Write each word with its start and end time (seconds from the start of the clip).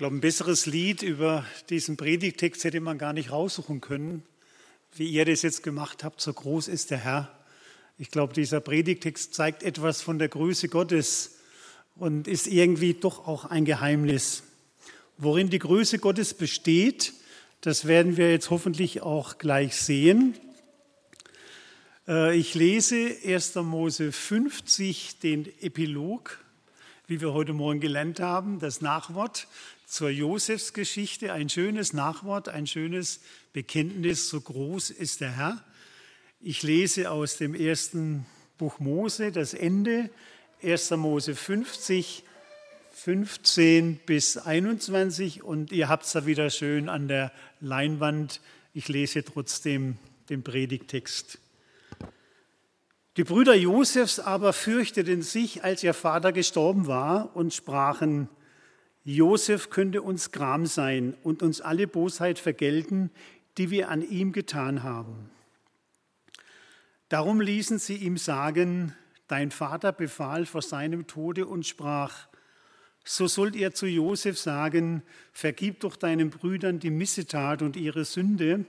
glaube, 0.00 0.16
ein 0.16 0.20
besseres 0.22 0.64
Lied 0.64 1.02
über 1.02 1.44
diesen 1.68 1.98
Predigtext 1.98 2.64
hätte 2.64 2.80
man 2.80 2.96
gar 2.96 3.12
nicht 3.12 3.32
raussuchen 3.32 3.82
können, 3.82 4.22
wie 4.96 5.06
ihr 5.06 5.26
das 5.26 5.42
jetzt 5.42 5.62
gemacht 5.62 6.04
habt. 6.04 6.22
So 6.22 6.32
groß 6.32 6.68
ist 6.68 6.90
der 6.90 6.96
Herr. 6.96 7.38
Ich 7.98 8.10
glaube, 8.10 8.32
dieser 8.32 8.60
Predigtext 8.60 9.34
zeigt 9.34 9.62
etwas 9.62 10.00
von 10.00 10.18
der 10.18 10.30
Größe 10.30 10.68
Gottes 10.68 11.36
und 11.96 12.28
ist 12.28 12.46
irgendwie 12.46 12.94
doch 12.94 13.28
auch 13.28 13.44
ein 13.44 13.66
Geheimnis. 13.66 14.42
Worin 15.18 15.50
die 15.50 15.58
Größe 15.58 15.98
Gottes 15.98 16.32
besteht, 16.32 17.12
das 17.60 17.86
werden 17.86 18.16
wir 18.16 18.30
jetzt 18.30 18.48
hoffentlich 18.48 19.02
auch 19.02 19.36
gleich 19.36 19.76
sehen. 19.76 20.34
Äh, 22.08 22.38
ich 22.38 22.54
lese 22.54 23.18
1. 23.26 23.54
Mose 23.56 24.12
50, 24.12 25.18
den 25.18 25.46
Epilog, 25.60 26.42
wie 27.10 27.20
wir 27.20 27.32
heute 27.32 27.52
Morgen 27.52 27.80
gelernt 27.80 28.20
haben, 28.20 28.60
das 28.60 28.82
Nachwort 28.82 29.48
zur 29.84 30.10
Josefsgeschichte, 30.10 31.32
ein 31.32 31.48
schönes 31.48 31.92
Nachwort, 31.92 32.48
ein 32.48 32.68
schönes 32.68 33.18
Bekenntnis, 33.52 34.28
so 34.28 34.40
groß 34.40 34.90
ist 34.90 35.20
der 35.20 35.32
Herr. 35.36 35.64
Ich 36.40 36.62
lese 36.62 37.10
aus 37.10 37.36
dem 37.36 37.56
ersten 37.56 38.26
Buch 38.58 38.78
Mose 38.78 39.32
das 39.32 39.54
Ende, 39.54 40.08
1. 40.62 40.92
Mose 40.92 41.34
50, 41.34 42.22
15 42.92 43.96
bis 44.06 44.36
21 44.36 45.42
und 45.42 45.72
ihr 45.72 45.88
habt 45.88 46.04
es 46.04 46.12
da 46.12 46.26
wieder 46.26 46.48
schön 46.48 46.88
an 46.88 47.08
der 47.08 47.32
Leinwand. 47.60 48.40
Ich 48.72 48.86
lese 48.86 49.24
trotzdem 49.24 49.98
den 50.28 50.44
Predigtext. 50.44 51.40
Die 53.20 53.24
Brüder 53.24 53.54
Josefs 53.54 54.18
aber 54.18 54.54
fürchteten 54.54 55.20
sich, 55.20 55.62
als 55.62 55.82
ihr 55.82 55.92
Vater 55.92 56.32
gestorben 56.32 56.86
war 56.86 57.36
und 57.36 57.52
sprachen, 57.52 58.30
Josef 59.04 59.68
könnte 59.68 60.00
uns 60.00 60.32
Gram 60.32 60.64
sein 60.64 61.14
und 61.22 61.42
uns 61.42 61.60
alle 61.60 61.86
Bosheit 61.86 62.38
vergelten, 62.38 63.10
die 63.58 63.70
wir 63.70 63.90
an 63.90 64.00
ihm 64.00 64.32
getan 64.32 64.84
haben. 64.84 65.28
Darum 67.10 67.42
ließen 67.42 67.78
sie 67.78 67.96
ihm 67.96 68.16
sagen, 68.16 68.94
dein 69.28 69.50
Vater 69.50 69.92
befahl 69.92 70.46
vor 70.46 70.62
seinem 70.62 71.06
Tode 71.06 71.44
und 71.44 71.66
sprach, 71.66 72.26
so 73.04 73.26
sollt 73.26 73.54
ihr 73.54 73.74
zu 73.74 73.84
Josef 73.84 74.38
sagen, 74.38 75.02
vergib 75.34 75.80
doch 75.80 75.96
deinen 75.96 76.30
Brüdern 76.30 76.78
die 76.78 76.88
Missetat 76.88 77.60
und 77.60 77.76
ihre 77.76 78.06
Sünde, 78.06 78.64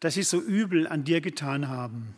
dass 0.00 0.14
sie 0.14 0.22
so 0.22 0.40
übel 0.40 0.86
an 0.86 1.04
dir 1.04 1.20
getan 1.20 1.68
haben. 1.68 2.16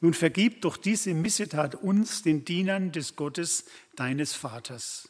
Nun 0.00 0.12
vergib 0.12 0.62
doch 0.62 0.76
diese 0.76 1.14
Missetat 1.14 1.74
uns, 1.74 2.22
den 2.22 2.44
Dienern 2.44 2.92
des 2.92 3.16
Gottes 3.16 3.64
deines 3.94 4.34
Vaters. 4.34 5.08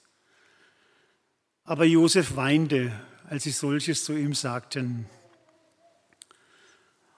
Aber 1.64 1.84
Josef 1.84 2.36
weinte, 2.36 2.92
als 3.28 3.42
sie 3.42 3.50
solches 3.50 4.04
zu 4.04 4.12
ihm 4.12 4.34
sagten. 4.34 5.06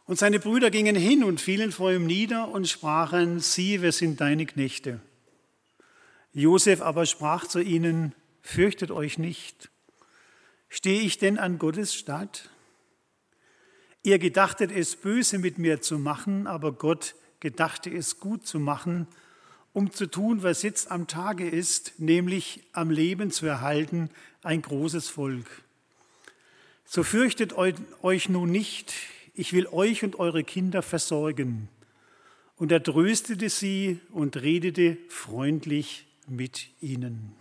Und 0.06 0.18
seine 0.18 0.40
Brüder 0.40 0.70
gingen 0.70 0.96
hin 0.96 1.22
und 1.22 1.38
fielen 1.38 1.70
vor 1.70 1.92
ihm 1.92 2.06
nieder 2.06 2.48
und 2.48 2.66
sprachen, 2.66 3.40
siehe, 3.40 3.82
wir 3.82 3.92
sind 3.92 4.22
deine 4.22 4.46
Knechte. 4.46 5.00
Josef 6.32 6.80
aber 6.80 7.04
sprach 7.04 7.46
zu 7.46 7.60
ihnen, 7.60 8.14
fürchtet 8.40 8.90
euch 8.90 9.18
nicht. 9.18 9.70
Stehe 10.70 11.02
ich 11.02 11.18
denn 11.18 11.36
an 11.38 11.58
Gottes 11.58 11.94
Statt? 11.94 12.48
Ihr 14.02 14.18
gedachtet 14.18 14.70
es 14.70 14.96
böse 14.96 15.38
mit 15.38 15.58
mir 15.58 15.82
zu 15.82 15.98
machen, 15.98 16.46
aber 16.46 16.72
Gott 16.72 17.14
gedachte 17.40 17.90
es 17.90 18.20
gut 18.20 18.46
zu 18.46 18.58
machen, 18.58 19.06
um 19.72 19.92
zu 19.92 20.06
tun, 20.06 20.42
was 20.42 20.62
jetzt 20.62 20.90
am 20.90 21.06
Tage 21.06 21.48
ist, 21.48 21.98
nämlich 21.98 22.64
am 22.72 22.90
Leben 22.90 23.30
zu 23.30 23.46
erhalten, 23.46 24.10
ein 24.42 24.62
großes 24.62 25.08
Volk. 25.08 25.46
So 26.84 27.02
fürchtet 27.02 27.52
euch 27.54 28.28
nun 28.28 28.50
nicht, 28.50 28.94
ich 29.34 29.52
will 29.52 29.66
euch 29.66 30.02
und 30.04 30.18
eure 30.18 30.42
Kinder 30.42 30.82
versorgen. 30.82 31.68
Und 32.56 32.72
er 32.72 32.82
tröstete 32.82 33.50
sie 33.50 34.00
und 34.10 34.36
redete 34.36 34.96
freundlich 35.08 36.06
mit 36.26 36.68
ihnen. 36.80 37.36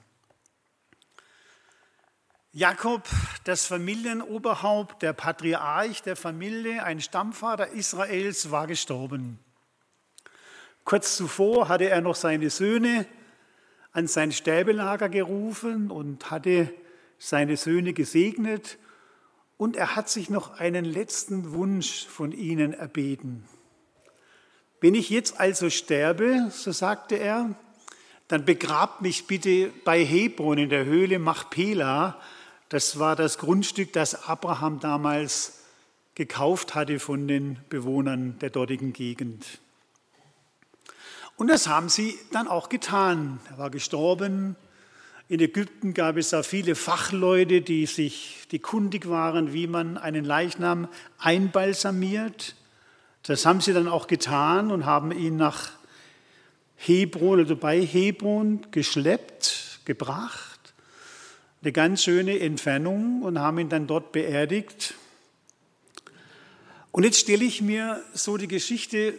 Jakob, 2.52 3.08
das 3.44 3.66
Familienoberhaupt, 3.66 5.02
der 5.02 5.14
Patriarch 5.14 6.02
der 6.04 6.16
Familie, 6.16 6.84
ein 6.84 7.02
Stammvater 7.02 7.70
Israels, 7.70 8.52
war 8.52 8.68
gestorben. 8.68 9.40
Kurz 10.88 11.18
zuvor 11.18 11.68
hatte 11.68 11.90
er 11.90 12.00
noch 12.00 12.16
seine 12.16 12.50
Söhne 12.50 13.06
an 13.92 14.08
sein 14.08 14.32
Stäbelager 14.32 15.10
gerufen 15.10 15.92
und 15.92 16.32
hatte 16.32 16.74
seine 17.20 17.58
Söhne 17.58 17.92
gesegnet 17.92 18.78
und 19.58 19.76
er 19.76 19.98
hat 19.98 20.08
sich 20.08 20.30
noch 20.30 20.62
einen 20.62 20.86
letzten 20.86 21.52
Wunsch 21.52 22.08
von 22.08 22.32
ihnen 22.32 22.72
erbeten. 22.72 23.44
Wenn 24.80 24.96
ich 24.96 25.10
jetzt 25.10 25.42
also 25.42 25.70
sterbe, 25.70 26.48
so 26.52 26.72
sagte 26.72 27.16
er, 27.16 27.54
dann 28.30 28.46
begrabt 28.46 29.02
mich 29.02 29.28
bitte 29.28 29.74
bei 29.84 30.06
Hebron 30.06 30.58
in 30.58 30.70
der 30.70 30.86
Höhle 30.86 31.20
Machpela. 31.20 32.18
Das 32.70 32.98
war 32.98 33.18
das 33.18 33.40
Grundstück, 33.40 33.92
das 33.92 34.30
Abraham 34.30 34.80
damals 34.80 35.66
gekauft 36.16 36.76
hatte 36.76 37.00
von 37.00 37.28
den 37.28 37.60
Bewohnern 37.68 38.40
der 38.40 38.52
dortigen 38.52 38.94
Gegend. 38.94 39.60
Und 41.38 41.48
das 41.48 41.68
haben 41.68 41.88
sie 41.88 42.18
dann 42.32 42.48
auch 42.48 42.68
getan. 42.68 43.40
Er 43.52 43.60
war 43.60 43.70
gestorben. 43.70 44.56
In 45.30 45.40
Ägypten 45.40 45.94
gab 45.94 46.18
es 46.18 46.32
da 46.32 46.42
viele 46.42 46.74
Fachleute, 46.74 47.62
die 47.62 47.86
sich, 47.86 48.48
die 48.50 48.58
kundig 48.58 49.08
waren, 49.08 49.54
wie 49.54 49.68
man 49.68 50.00
einen 50.00 50.26
Leichnam 50.26 50.88
einbalsamiert. 51.20 52.56
Das 53.22 53.46
haben 53.46 53.62
sie 53.62 53.74
dann 53.74 53.88
auch 53.88 54.08
getan 54.08 54.72
und 54.72 54.88
haben 54.88 55.12
ihn 55.12 55.36
nach 55.36 55.72
Hebron 56.76 57.42
oder 57.42 57.56
bei 57.56 57.86
Hebron 57.86 58.62
geschleppt, 58.72 59.82
gebracht. 59.86 60.74
Eine 61.62 61.72
ganz 61.72 62.02
schöne 62.04 62.40
Entfernung 62.40 63.22
und 63.22 63.38
haben 63.38 63.60
ihn 63.60 63.70
dann 63.70 63.86
dort 63.86 64.12
beerdigt. 64.12 64.96
Und 66.92 67.04
jetzt 67.04 67.20
stelle 67.20 67.46
ich 67.46 67.62
mir 67.62 68.02
so 68.14 68.38
die 68.38 68.48
Geschichte 68.48 69.14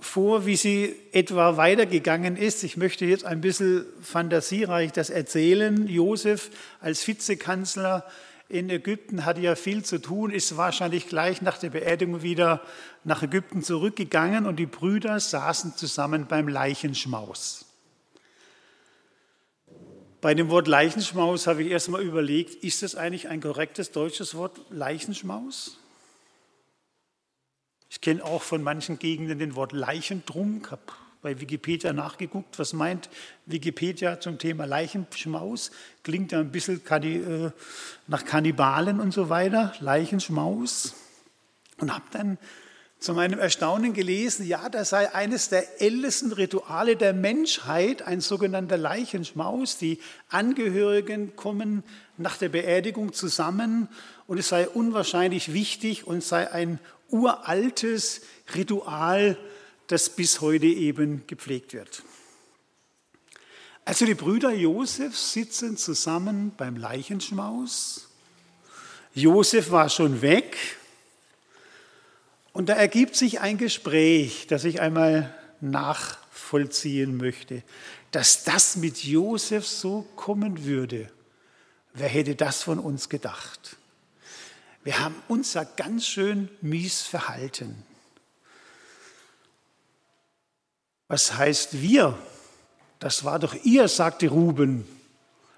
vor, 0.00 0.46
wie 0.46 0.56
sie 0.56 0.94
etwa 1.12 1.56
weitergegangen 1.56 2.36
ist. 2.36 2.62
Ich 2.64 2.76
möchte 2.76 3.04
jetzt 3.04 3.24
ein 3.24 3.40
bisschen 3.40 3.84
fantasiereich 4.00 4.92
das 4.92 5.10
erzählen. 5.10 5.86
Josef 5.86 6.50
als 6.80 7.06
Vizekanzler 7.06 8.06
in 8.48 8.68
Ägypten 8.68 9.24
hatte 9.24 9.40
ja 9.40 9.54
viel 9.54 9.82
zu 9.82 9.98
tun, 9.98 10.30
ist 10.30 10.56
wahrscheinlich 10.56 11.08
gleich 11.08 11.40
nach 11.40 11.58
der 11.58 11.70
Beerdigung 11.70 12.22
wieder 12.22 12.60
nach 13.02 13.22
Ägypten 13.22 13.62
zurückgegangen 13.62 14.46
und 14.46 14.56
die 14.56 14.66
Brüder 14.66 15.18
saßen 15.18 15.76
zusammen 15.76 16.26
beim 16.26 16.48
Leichenschmaus. 16.48 17.64
Bei 20.20 20.34
dem 20.34 20.50
Wort 20.50 20.68
Leichenschmaus 20.68 21.46
habe 21.46 21.64
ich 21.64 21.70
erst 21.70 21.88
mal 21.88 22.02
überlegt, 22.02 22.62
ist 22.62 22.82
das 22.82 22.94
eigentlich 22.94 23.28
ein 23.28 23.40
korrektes 23.40 23.90
deutsches 23.90 24.34
Wort, 24.36 24.60
Leichenschmaus? 24.70 25.78
Ich 27.92 28.00
kenne 28.00 28.24
auch 28.24 28.40
von 28.40 28.62
manchen 28.62 28.98
Gegenden 28.98 29.38
den 29.38 29.54
Wort 29.54 29.72
Leichentrunk, 29.72 30.70
habe 30.70 30.80
bei 31.20 31.38
Wikipedia 31.42 31.92
nachgeguckt, 31.92 32.58
was 32.58 32.72
meint 32.72 33.10
Wikipedia 33.44 34.18
zum 34.18 34.38
Thema 34.38 34.64
Leichenschmaus. 34.64 35.70
Klingt 36.02 36.32
ja 36.32 36.40
ein 36.40 36.50
bisschen 36.50 36.80
äh, 36.90 37.50
nach 38.06 38.24
Kannibalen 38.24 38.98
und 38.98 39.12
so 39.12 39.28
weiter, 39.28 39.74
Leichenschmaus. 39.80 40.94
Und 41.80 41.92
habe 41.92 42.06
dann 42.12 42.38
zu 42.98 43.12
meinem 43.12 43.38
Erstaunen 43.38 43.92
gelesen, 43.92 44.46
ja, 44.46 44.70
das 44.70 44.88
sei 44.88 45.14
eines 45.14 45.50
der 45.50 45.82
ältesten 45.82 46.32
Rituale 46.32 46.96
der 46.96 47.12
Menschheit, 47.12 48.00
ein 48.00 48.22
sogenannter 48.22 48.78
Leichenschmaus. 48.78 49.76
Die 49.76 49.98
Angehörigen 50.30 51.36
kommen 51.36 51.84
nach 52.16 52.38
der 52.38 52.48
Beerdigung 52.48 53.12
zusammen 53.12 53.88
und 54.26 54.38
es 54.38 54.48
sei 54.48 54.66
unwahrscheinlich 54.66 55.52
wichtig 55.52 56.06
und 56.06 56.24
sei 56.24 56.50
ein 56.50 56.78
uraltes 57.12 58.22
Ritual, 58.54 59.38
das 59.86 60.10
bis 60.10 60.40
heute 60.40 60.66
eben 60.66 61.26
gepflegt 61.26 61.74
wird. 61.74 62.02
Also 63.84 64.06
die 64.06 64.14
Brüder 64.14 64.50
Josef 64.50 65.16
sitzen 65.16 65.76
zusammen 65.76 66.52
beim 66.56 66.76
Leichenschmaus. 66.76 68.08
Josef 69.14 69.70
war 69.70 69.88
schon 69.88 70.22
weg 70.22 70.56
und 72.52 72.68
da 72.68 72.74
ergibt 72.74 73.16
sich 73.16 73.40
ein 73.40 73.58
Gespräch, 73.58 74.46
das 74.46 74.64
ich 74.64 74.80
einmal 74.80 75.34
nachvollziehen 75.60 77.16
möchte. 77.16 77.62
Dass 78.12 78.44
das 78.44 78.76
mit 78.76 79.04
Josef 79.04 79.66
so 79.66 80.06
kommen 80.16 80.64
würde, 80.64 81.10
wer 81.92 82.08
hätte 82.08 82.36
das 82.36 82.62
von 82.62 82.78
uns 82.78 83.08
gedacht? 83.08 83.76
Wir 84.84 84.98
haben 85.00 85.14
uns 85.28 85.54
ja 85.54 85.64
ganz 85.64 86.06
schön 86.06 86.48
mies 86.60 87.02
verhalten. 87.02 87.84
Was 91.08 91.36
heißt 91.36 91.80
wir? 91.80 92.18
Das 92.98 93.24
war 93.24 93.38
doch 93.38 93.54
ihr, 93.64 93.86
sagte 93.88 94.28
Ruben. 94.28 94.86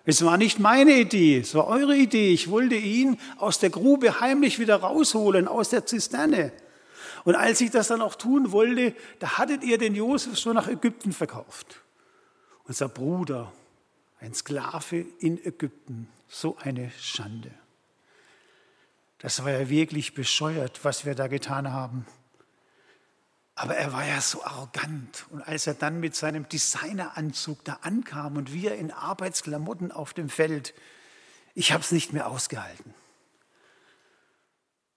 Es 0.05 0.23
war 0.23 0.37
nicht 0.37 0.59
meine 0.59 0.99
Idee, 0.99 1.39
es 1.39 1.55
war 1.55 1.67
eure 1.67 1.97
Idee. 1.97 2.33
Ich 2.33 2.51
wollte 2.51 2.75
ihn 2.75 3.19
aus 3.39 3.59
der 3.59 3.71
Grube 3.71 4.21
heimlich 4.21 4.59
wieder 4.59 4.77
rausholen, 4.77 5.49
aus 5.49 5.71
der 5.71 5.87
Zisterne. 5.87 6.53
Und 7.25 7.37
als 7.37 7.63
ich 7.63 7.71
das 7.71 7.89
dann 7.89 8.03
auch 8.03 8.17
tun 8.17 8.53
wollte, 8.53 8.95
da 9.19 9.39
hattet 9.39 9.65
ihr 9.65 9.79
den 9.79 9.95
Josef 9.95 10.39
schon 10.39 10.57
nach 10.57 10.69
Ägypten 10.69 11.13
verkauft. 11.13 11.81
Unser 12.65 12.89
Bruder, 12.89 13.51
ein 14.21 14.35
Sklave 14.35 15.07
in 15.21 15.43
Ägypten, 15.43 16.09
so 16.29 16.57
eine 16.59 16.91
Schande. 17.01 17.51
Das 19.25 19.43
war 19.43 19.53
ja 19.53 19.71
wirklich 19.71 20.13
bescheuert, 20.13 20.81
was 20.83 21.07
wir 21.07 21.15
da 21.15 21.29
getan 21.29 21.73
haben. 21.73 22.05
Aber 23.55 23.75
er 23.75 23.91
war 23.95 24.05
ja 24.05 24.21
so 24.21 24.45
arrogant. 24.45 25.25
Und 25.31 25.41
als 25.41 25.67
er 25.67 25.73
dann 25.73 25.99
mit 25.99 26.15
seinem 26.15 26.47
Designeranzug 26.47 27.65
da 27.65 27.79
ankam 27.81 28.37
und 28.37 28.53
wir 28.53 28.75
in 28.75 28.91
Arbeitsklamotten 28.91 29.93
auf 29.93 30.13
dem 30.13 30.29
Feld, 30.29 30.75
ich 31.55 31.73
habe 31.73 31.83
es 31.83 31.91
nicht 31.91 32.13
mehr 32.13 32.29
ausgehalten. 32.29 32.93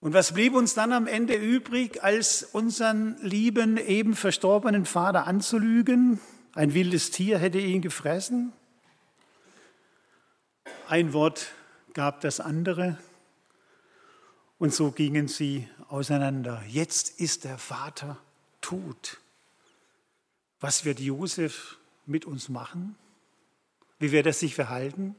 Und 0.00 0.12
was 0.12 0.34
blieb 0.34 0.52
uns 0.52 0.74
dann 0.74 0.92
am 0.92 1.06
Ende 1.06 1.32
übrig, 1.32 2.04
als 2.04 2.42
unseren 2.42 3.16
lieben, 3.22 3.78
eben 3.78 4.14
verstorbenen 4.14 4.84
Vater 4.84 5.26
anzulügen? 5.26 6.20
Ein 6.52 6.74
wildes 6.74 7.12
Tier 7.12 7.38
hätte 7.38 7.60
ihn 7.60 7.80
gefressen. 7.80 8.52
Ein 10.86 11.14
Wort 11.14 11.46
gab 11.94 12.20
das 12.20 12.40
andere. 12.40 12.98
Und 14.58 14.74
so 14.74 14.90
gingen 14.90 15.28
sie 15.28 15.68
auseinander. 15.88 16.62
Jetzt 16.68 17.20
ist 17.20 17.44
der 17.44 17.58
Vater 17.58 18.18
tut. 18.60 19.18
Was 20.60 20.84
wird 20.84 20.98
Josef 20.98 21.78
mit 22.06 22.24
uns 22.24 22.48
machen? 22.48 22.96
Wie 23.98 24.12
wird 24.12 24.26
er 24.26 24.32
sich 24.32 24.54
verhalten? 24.54 25.14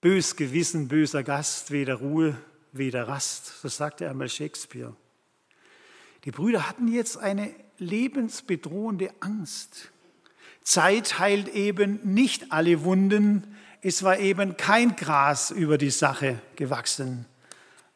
Bös 0.00 0.36
Gewissen, 0.36 0.88
böser 0.88 1.22
Gast, 1.22 1.70
weder 1.70 1.94
Ruhe, 1.94 2.36
weder 2.72 3.06
Rast, 3.08 3.60
so 3.60 3.68
sagte 3.68 4.08
einmal 4.08 4.28
Shakespeare. 4.28 4.94
Die 6.24 6.30
Brüder 6.30 6.68
hatten 6.68 6.88
jetzt 6.88 7.16
eine 7.16 7.54
lebensbedrohende 7.78 9.12
Angst. 9.20 9.92
Zeit 10.62 11.18
heilt 11.18 11.48
eben 11.48 12.00
nicht 12.14 12.52
alle 12.52 12.84
Wunden. 12.84 13.56
Es 13.84 14.04
war 14.04 14.18
eben 14.18 14.56
kein 14.56 14.94
Gras 14.94 15.50
über 15.50 15.76
die 15.76 15.90
Sache 15.90 16.40
gewachsen. 16.54 17.26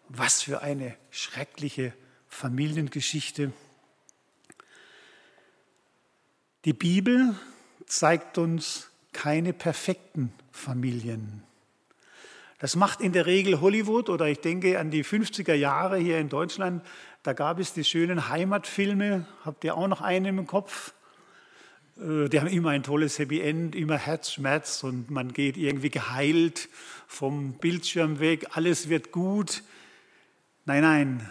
Was 0.08 0.42
für 0.42 0.60
eine 0.60 0.96
schreckliche 1.10 1.92
Familiengeschichte. 2.28 3.52
Die 6.64 6.72
Bibel 6.72 7.36
zeigt 7.86 8.36
uns 8.36 8.90
keine 9.12 9.52
perfekten 9.52 10.32
Familien. 10.50 11.44
Das 12.58 12.74
macht 12.74 13.00
in 13.00 13.12
der 13.12 13.26
Regel 13.26 13.60
Hollywood 13.60 14.08
oder 14.08 14.26
ich 14.26 14.40
denke 14.40 14.80
an 14.80 14.90
die 14.90 15.04
50er 15.04 15.54
Jahre 15.54 15.98
hier 15.98 16.18
in 16.18 16.28
Deutschland. 16.28 16.84
Da 17.22 17.32
gab 17.32 17.60
es 17.60 17.74
die 17.74 17.84
schönen 17.84 18.28
Heimatfilme. 18.28 19.26
Habt 19.44 19.62
ihr 19.62 19.76
auch 19.76 19.86
noch 19.86 20.00
einen 20.00 20.38
im 20.38 20.46
Kopf? 20.48 20.94
Äh, 22.00 22.28
die 22.28 22.40
haben 22.40 22.48
immer 22.48 22.70
ein 22.70 22.82
tolles 22.82 23.18
Happy 23.18 23.40
End, 23.40 23.74
immer 23.74 23.96
Herzschmerz 23.96 24.82
und 24.82 25.10
man 25.10 25.32
geht 25.32 25.56
irgendwie 25.56 25.90
geheilt 25.90 26.68
vom 27.06 27.54
Bildschirm 27.54 28.20
weg. 28.20 28.46
Alles 28.52 28.88
wird 28.88 29.12
gut. 29.12 29.62
Nein, 30.64 30.82
nein, 30.82 31.30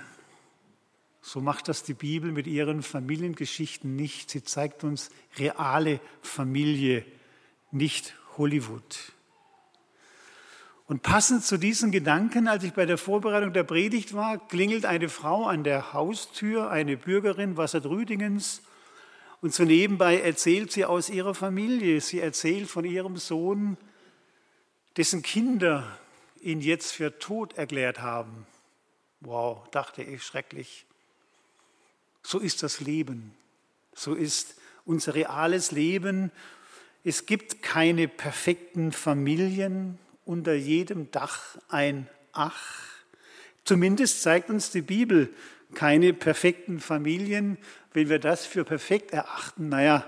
so 1.21 1.41
macht 1.41 1.67
das 1.67 1.83
die 1.83 1.95
Bibel 1.95 2.31
mit 2.31 2.47
ihren 2.47 2.83
Familiengeschichten 2.83 3.95
nicht. 3.95 4.29
Sie 4.29 4.43
zeigt 4.43 4.83
uns 4.83 5.09
reale 5.37 5.99
Familie, 6.21 7.03
nicht 7.71 8.15
Hollywood. 8.37 9.11
Und 10.87 11.01
passend 11.01 11.43
zu 11.43 11.57
diesen 11.57 11.91
Gedanken, 11.91 12.47
als 12.47 12.63
ich 12.63 12.73
bei 12.73 12.85
der 12.85 12.99
Vorbereitung 12.99 13.53
der 13.53 13.63
Predigt 13.63 14.13
war, 14.13 14.37
klingelt 14.47 14.85
eine 14.85 15.09
Frau 15.09 15.45
an 15.45 15.63
der 15.63 15.93
Haustür, 15.93 16.69
eine 16.69 16.95
Bürgerin 16.95 17.57
Wassertrüdingens. 17.57 18.61
Und 19.45 19.53
so 19.53 19.63
nebenbei 19.63 20.21
erzählt 20.21 20.71
sie 20.71 20.85
aus 20.85 21.07
ihrer 21.07 21.35
Familie. 21.35 22.01
Sie 22.01 22.19
erzählt 22.19 22.67
von 22.67 22.83
ihrem 22.83 23.17
Sohn, 23.17 23.77
dessen 24.97 25.21
Kinder 25.21 25.99
ihn 26.41 26.61
jetzt 26.61 26.93
für 26.93 27.19
tot 27.19 27.55
erklärt 27.55 28.01
haben. 28.01 28.47
Wow, 29.19 29.69
dachte 29.69 30.01
ich, 30.01 30.23
schrecklich. 30.23 30.87
So 32.23 32.39
ist 32.39 32.63
das 32.63 32.79
Leben. 32.79 33.35
So 33.93 34.15
ist 34.15 34.55
unser 34.83 35.13
reales 35.13 35.69
Leben. 35.69 36.31
Es 37.03 37.27
gibt 37.27 37.61
keine 37.61 38.07
perfekten 38.07 38.91
Familien, 38.91 39.99
unter 40.25 40.55
jedem 40.55 41.11
Dach 41.11 41.55
ein 41.69 42.09
Ach. 42.31 42.81
Zumindest 43.63 44.23
zeigt 44.23 44.49
uns 44.49 44.71
die 44.71 44.81
Bibel 44.81 45.31
keine 45.75 46.13
perfekten 46.13 46.79
Familien. 46.79 47.59
Wenn 47.95 48.09
wir 48.09 48.19
das 48.19 48.45
für 48.45 48.65
perfekt 48.65 49.11
erachten, 49.11 49.69
naja, 49.69 50.05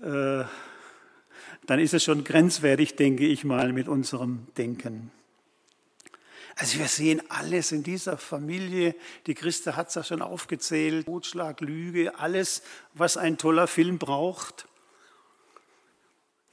äh, 0.00 0.44
dann 1.66 1.80
ist 1.80 1.92
es 1.92 2.04
schon 2.04 2.22
grenzwertig, 2.22 2.94
denke 2.94 3.26
ich 3.26 3.42
mal, 3.42 3.72
mit 3.72 3.88
unserem 3.88 4.46
Denken. 4.56 5.10
Also 6.54 6.78
wir 6.78 6.86
sehen 6.86 7.20
alles 7.28 7.72
in 7.72 7.82
dieser 7.82 8.18
Familie. 8.18 8.94
Die 9.26 9.34
Christa 9.34 9.74
hat 9.74 9.88
es 9.88 9.96
ja 9.96 10.04
schon 10.04 10.22
aufgezählt. 10.22 11.06
Totschlag, 11.06 11.60
Lüge, 11.60 12.16
alles, 12.20 12.62
was 12.94 13.16
ein 13.16 13.36
toller 13.36 13.66
Film 13.66 13.98
braucht. 13.98 14.68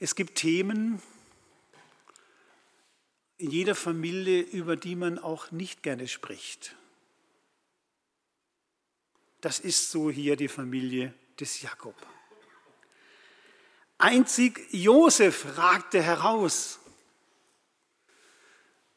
Es 0.00 0.16
gibt 0.16 0.34
Themen 0.34 1.00
in 3.38 3.52
jeder 3.52 3.76
Familie, 3.76 4.40
über 4.40 4.74
die 4.74 4.96
man 4.96 5.20
auch 5.20 5.52
nicht 5.52 5.84
gerne 5.84 6.08
spricht. 6.08 6.74
Das 9.40 9.58
ist 9.58 9.90
so 9.90 10.10
hier 10.10 10.36
die 10.36 10.48
Familie 10.48 11.14
des 11.38 11.62
Jakob. 11.62 11.94
Einzig 13.98 14.66
Josef 14.72 15.56
ragte 15.56 16.02
heraus. 16.02 16.78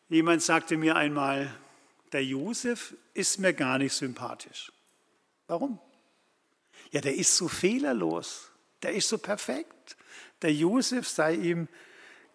Jemand 0.09 0.41
sagte 0.41 0.75
mir 0.75 0.95
einmal, 0.95 1.53
der 2.11 2.25
Josef 2.25 2.95
ist 3.13 3.39
mir 3.39 3.53
gar 3.53 3.77
nicht 3.77 3.93
sympathisch. 3.93 4.71
Warum? 5.47 5.79
Ja, 6.91 7.01
der 7.01 7.15
ist 7.15 7.35
so 7.35 7.47
fehlerlos, 7.47 8.49
der 8.81 8.93
ist 8.93 9.09
so 9.09 9.17
perfekt. 9.17 9.95
Der 10.41 10.53
Josef 10.53 11.07
sei 11.07 11.35
ihm 11.35 11.67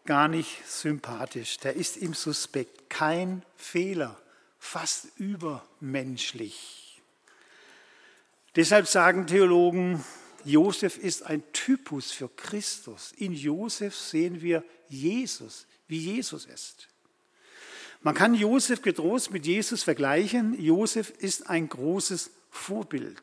gar 0.05 0.29
nicht 0.29 0.67
sympathisch, 0.69 1.59
der 1.59 1.75
ist 1.75 1.97
ihm 1.97 2.15
suspekt, 2.15 2.89
kein 2.91 3.45
Fehler, 3.57 4.21
fast 4.59 5.09
übermenschlich. 5.17 6.84
Deshalb 8.57 8.87
sagen 8.87 9.27
Theologen, 9.27 10.05
Josef 10.45 10.99
ist 10.99 11.25
ein 11.25 11.43
Typus 11.53 12.13
für 12.13 12.29
Christus. 12.29 13.13
In 13.17 13.33
Josef 13.33 13.97
sehen 13.97 14.43
wir 14.43 14.63
Jesus, 14.89 15.67
wie 15.89 15.99
Jesus 15.99 16.47
ist. 16.47 16.89
Man 18.03 18.15
kann 18.15 18.35
Josef 18.35 18.83
getrost 18.83 19.31
mit 19.31 19.47
Jesus 19.47 19.83
vergleichen. 19.83 20.61
Josef 20.61 21.11
ist 21.19 21.49
ein 21.49 21.69
großes 21.69 22.31
Vorbild. 22.51 23.23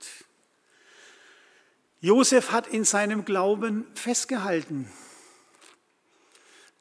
Josef 2.01 2.51
hat 2.51 2.65
in 2.65 2.83
seinem 2.83 3.23
Glauben 3.23 3.85
festgehalten. 3.93 4.91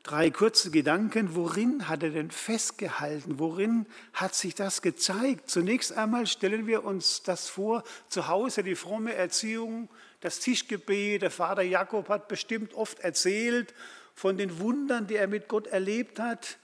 Drei 0.03 0.31
kurze 0.31 0.71
Gedanken. 0.71 1.35
Worin 1.35 1.89
hat 1.89 2.03
er 2.03 2.11
denn 2.11 2.31
festgehalten? 2.31 3.39
Worin 3.39 3.87
hat 4.13 4.35
sich 4.35 4.55
das 4.55 4.83
gezeigt? 4.83 5.51
Zunächst 5.51 5.93
einmal 5.93 6.27
stellen 6.27 6.67
wir 6.67 6.85
uns 6.85 7.23
das 7.23 7.49
vor, 7.49 7.85
zu 8.09 8.29
Hause 8.29 8.63
die 8.63 8.77
fromme 8.77 9.15
Erziehung, 9.15 9.89
das 10.21 10.41
Tischgebet. 10.41 11.23
Der 11.23 11.31
Vater 11.31 11.63
Jakob 11.63 12.09
hat 12.09 12.29
bestimmt 12.29 12.75
oft 12.75 13.01
erzählt 13.01 13.75
von 14.15 14.39
den 14.39 14.59
Wundern, 14.59 15.07
die 15.07 15.17
er 15.17 15.29
mit 15.29 15.49
Gott 15.49 15.67
erlebt 15.67 16.19
hat 16.19 16.59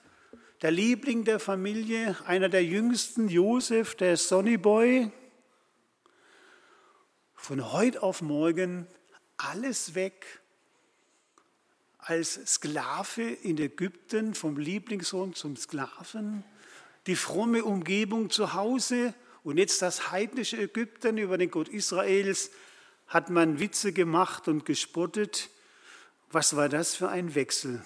der 0.62 0.70
Liebling 0.70 1.24
der 1.24 1.38
Familie, 1.38 2.16
einer 2.26 2.48
der 2.48 2.64
jüngsten, 2.64 3.28
Josef, 3.28 3.94
der 3.94 4.16
Sonnyboy. 4.16 5.10
Von 7.34 7.72
heute 7.72 8.02
auf 8.02 8.22
morgen 8.22 8.86
alles 9.36 9.94
weg. 9.94 10.40
Als 12.06 12.34
Sklave 12.46 13.22
in 13.22 13.58
Ägypten, 13.58 14.34
vom 14.34 14.56
Lieblingssohn 14.56 15.34
zum 15.34 15.56
Sklaven, 15.56 16.44
die 17.06 17.16
fromme 17.16 17.64
Umgebung 17.64 18.30
zu 18.30 18.54
Hause 18.54 19.14
und 19.42 19.58
jetzt 19.58 19.82
das 19.82 20.10
heidnische 20.10 20.56
Ägypten 20.56 21.18
über 21.18 21.36
den 21.36 21.50
Gott 21.50 21.68
Israels 21.68 22.50
hat 23.08 23.30
man 23.30 23.60
Witze 23.60 23.92
gemacht 23.92 24.48
und 24.48 24.64
gespottet. 24.64 25.50
Was 26.30 26.56
war 26.56 26.68
das 26.68 26.94
für 26.94 27.08
ein 27.08 27.34
Wechsel? 27.34 27.84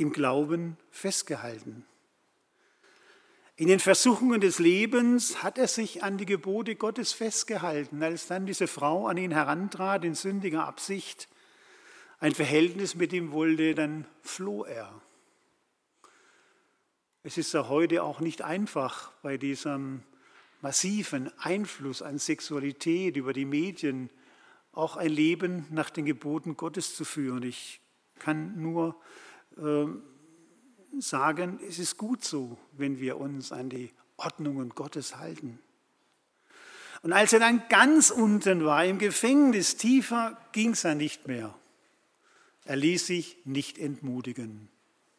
im 0.00 0.12
Glauben 0.12 0.76
festgehalten. 0.90 1.84
In 3.56 3.68
den 3.68 3.78
Versuchungen 3.78 4.40
des 4.40 4.58
Lebens 4.58 5.42
hat 5.42 5.58
er 5.58 5.68
sich 5.68 6.02
an 6.02 6.16
die 6.16 6.24
Gebote 6.24 6.74
Gottes 6.74 7.12
festgehalten. 7.12 8.02
Als 8.02 8.26
dann 8.26 8.46
diese 8.46 8.66
Frau 8.66 9.06
an 9.06 9.18
ihn 9.18 9.32
herantrat 9.32 10.06
in 10.06 10.14
sündiger 10.14 10.66
Absicht, 10.66 11.28
ein 12.20 12.34
Verhältnis 12.34 12.94
mit 12.94 13.12
ihm 13.12 13.32
wollte, 13.32 13.74
dann 13.74 14.06
floh 14.22 14.64
er. 14.64 14.92
Es 17.22 17.38
ist 17.38 17.52
ja 17.52 17.68
heute 17.68 18.02
auch 18.02 18.20
nicht 18.20 18.42
einfach 18.42 19.10
bei 19.22 19.36
diesem 19.36 20.02
massiven 20.60 21.30
Einfluss 21.38 22.02
an 22.02 22.18
Sexualität 22.18 23.16
über 23.16 23.32
die 23.32 23.46
Medien 23.46 24.10
auch 24.72 24.96
ein 24.96 25.10
Leben 25.10 25.66
nach 25.70 25.90
den 25.90 26.04
Geboten 26.04 26.56
Gottes 26.56 26.94
zu 26.94 27.04
führen. 27.04 27.42
Ich 27.42 27.80
kann 28.18 28.60
nur 28.60 29.00
äh, 29.56 29.86
sagen, 30.98 31.58
es 31.66 31.78
ist 31.78 31.96
gut 31.96 32.24
so, 32.24 32.58
wenn 32.72 33.00
wir 33.00 33.18
uns 33.18 33.50
an 33.50 33.70
die 33.70 33.90
Ordnungen 34.16 34.70
Gottes 34.70 35.16
halten. 35.16 35.58
Und 37.02 37.12
als 37.12 37.32
er 37.32 37.40
dann 37.40 37.62
ganz 37.70 38.10
unten 38.10 38.64
war, 38.64 38.84
im 38.84 38.98
Gefängnis, 38.98 39.76
tiefer 39.76 40.36
ging 40.52 40.72
es 40.72 40.82
ja 40.82 40.94
nicht 40.94 41.26
mehr. 41.26 41.54
Er 42.64 42.76
ließ 42.76 43.06
sich 43.06 43.36
nicht 43.44 43.78
entmutigen. 43.78 44.68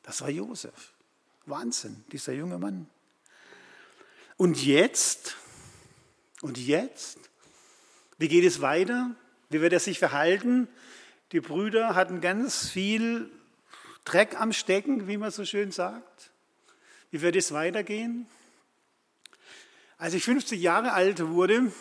Das 0.03 0.21
war 0.21 0.29
Josef. 0.29 0.93
Wahnsinn, 1.45 2.03
dieser 2.11 2.33
junge 2.33 2.57
Mann. 2.57 2.87
Und 4.37 4.63
jetzt, 4.63 5.37
und 6.41 6.57
jetzt, 6.57 7.19
wie 8.17 8.27
geht 8.27 8.45
es 8.45 8.61
weiter? 8.61 9.15
Wie 9.49 9.61
wird 9.61 9.73
er 9.73 9.79
sich 9.79 9.99
verhalten? 9.99 10.67
Die 11.31 11.41
Brüder 11.41 11.95
hatten 11.95 12.21
ganz 12.21 12.69
viel 12.69 13.29
Dreck 14.05 14.39
am 14.39 14.53
Stecken, 14.53 15.07
wie 15.07 15.17
man 15.17 15.31
so 15.31 15.45
schön 15.45 15.71
sagt. 15.71 16.31
Wie 17.11 17.21
wird 17.21 17.35
es 17.35 17.51
weitergehen? 17.51 18.27
Als 19.97 20.13
ich 20.13 20.23
50 20.23 20.59
Jahre 20.59 20.93
alt 20.93 21.27
wurde, 21.27 21.71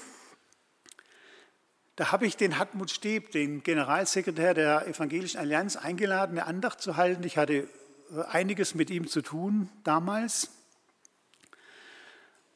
da 2.01 2.13
habe 2.13 2.27
ich 2.27 2.39
den 2.39 2.59
Hartmut 2.59 2.91
Steb, 2.91 3.31
den 3.31 3.63
Generalsekretär 3.63 4.55
der 4.55 4.87
Evangelischen 4.87 5.37
Allianz, 5.39 5.77
eingeladen, 5.77 6.39
eine 6.39 6.47
Andacht 6.47 6.81
zu 6.81 6.97
halten. 6.97 7.23
Ich 7.25 7.37
hatte 7.37 7.53
äh, 7.53 7.67
einiges 8.31 8.75
mit 8.75 8.89
ihm 8.89 9.07
zu 9.07 9.21
tun 9.21 9.69
damals. 9.85 10.49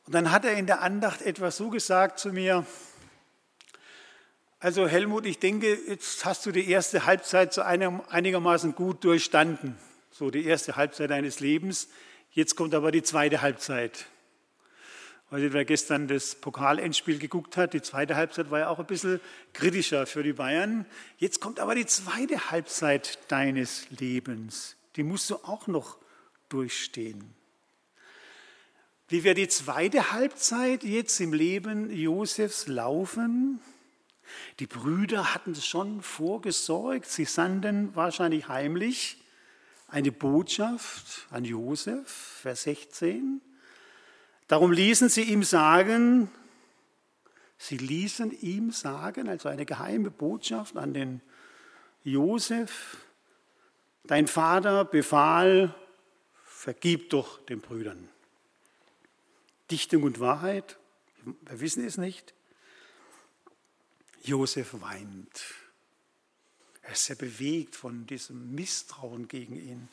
Und 0.06 0.14
dann 0.14 0.30
hat 0.30 0.46
er 0.46 0.54
in 0.54 0.64
der 0.64 0.80
Andacht 0.80 1.20
etwas 1.20 1.58
so 1.58 1.68
gesagt 1.68 2.18
zu 2.18 2.32
mir, 2.32 2.64
also 4.60 4.88
Helmut, 4.88 5.26
ich 5.26 5.40
denke, 5.40 5.78
jetzt 5.88 6.24
hast 6.24 6.46
du 6.46 6.50
die 6.50 6.70
erste 6.70 7.04
Halbzeit 7.04 7.52
so 7.52 7.60
einigermaßen 7.60 8.74
gut 8.74 9.04
durchstanden, 9.04 9.76
so 10.10 10.30
die 10.30 10.46
erste 10.46 10.76
Halbzeit 10.76 11.10
deines 11.10 11.40
Lebens. 11.40 11.88
Jetzt 12.30 12.56
kommt 12.56 12.74
aber 12.74 12.90
die 12.90 13.02
zweite 13.02 13.42
Halbzeit. 13.42 14.06
Weil 15.34 15.52
wer 15.52 15.64
gestern 15.64 16.06
das 16.06 16.36
Pokalendspiel 16.36 17.18
geguckt 17.18 17.56
hat, 17.56 17.74
die 17.74 17.82
zweite 17.82 18.14
Halbzeit 18.14 18.52
war 18.52 18.60
ja 18.60 18.68
auch 18.68 18.78
ein 18.78 18.86
bisschen 18.86 19.20
kritischer 19.52 20.06
für 20.06 20.22
die 20.22 20.34
Bayern. 20.34 20.86
Jetzt 21.18 21.40
kommt 21.40 21.58
aber 21.58 21.74
die 21.74 21.86
zweite 21.86 22.52
Halbzeit 22.52 23.18
deines 23.26 23.90
Lebens. 23.90 24.76
Die 24.94 25.02
musst 25.02 25.28
du 25.30 25.34
auch 25.42 25.66
noch 25.66 25.98
durchstehen. 26.48 27.34
Wie 29.08 29.24
wird 29.24 29.38
die 29.38 29.48
zweite 29.48 30.12
Halbzeit 30.12 30.84
jetzt 30.84 31.18
im 31.18 31.32
Leben 31.32 31.90
Josefs 31.90 32.68
laufen? 32.68 33.60
Die 34.60 34.68
Brüder 34.68 35.34
hatten 35.34 35.56
schon 35.56 36.00
vorgesorgt. 36.00 37.06
Sie 37.06 37.24
sandten 37.24 37.90
wahrscheinlich 37.96 38.46
heimlich 38.46 39.16
eine 39.88 40.12
Botschaft 40.12 41.26
an 41.30 41.44
Josef, 41.44 42.06
Vers 42.42 42.62
16. 42.62 43.40
Darum 44.48 44.72
ließen 44.72 45.08
sie 45.08 45.22
ihm 45.22 45.42
sagen, 45.42 46.30
sie 47.56 47.78
ließen 47.78 48.30
ihm 48.42 48.70
sagen, 48.70 49.28
also 49.28 49.48
eine 49.48 49.64
geheime 49.64 50.10
Botschaft 50.10 50.76
an 50.76 50.92
den 50.92 51.22
Josef, 52.02 52.98
dein 54.04 54.26
Vater 54.26 54.84
befahl, 54.84 55.74
vergib 56.44 57.10
doch 57.10 57.44
den 57.46 57.60
Brüdern. 57.60 58.08
Dichtung 59.70 60.02
und 60.02 60.20
Wahrheit, 60.20 60.78
wir 61.24 61.60
wissen 61.60 61.84
es 61.84 61.96
nicht. 61.96 62.34
Josef 64.22 64.80
weint. 64.80 65.44
Er 66.82 66.92
ist 66.92 67.06
sehr 67.06 67.16
bewegt 67.16 67.76
von 67.76 68.06
diesem 68.06 68.54
Misstrauen 68.54 69.26
gegen 69.28 69.56
ihn. 69.56 69.88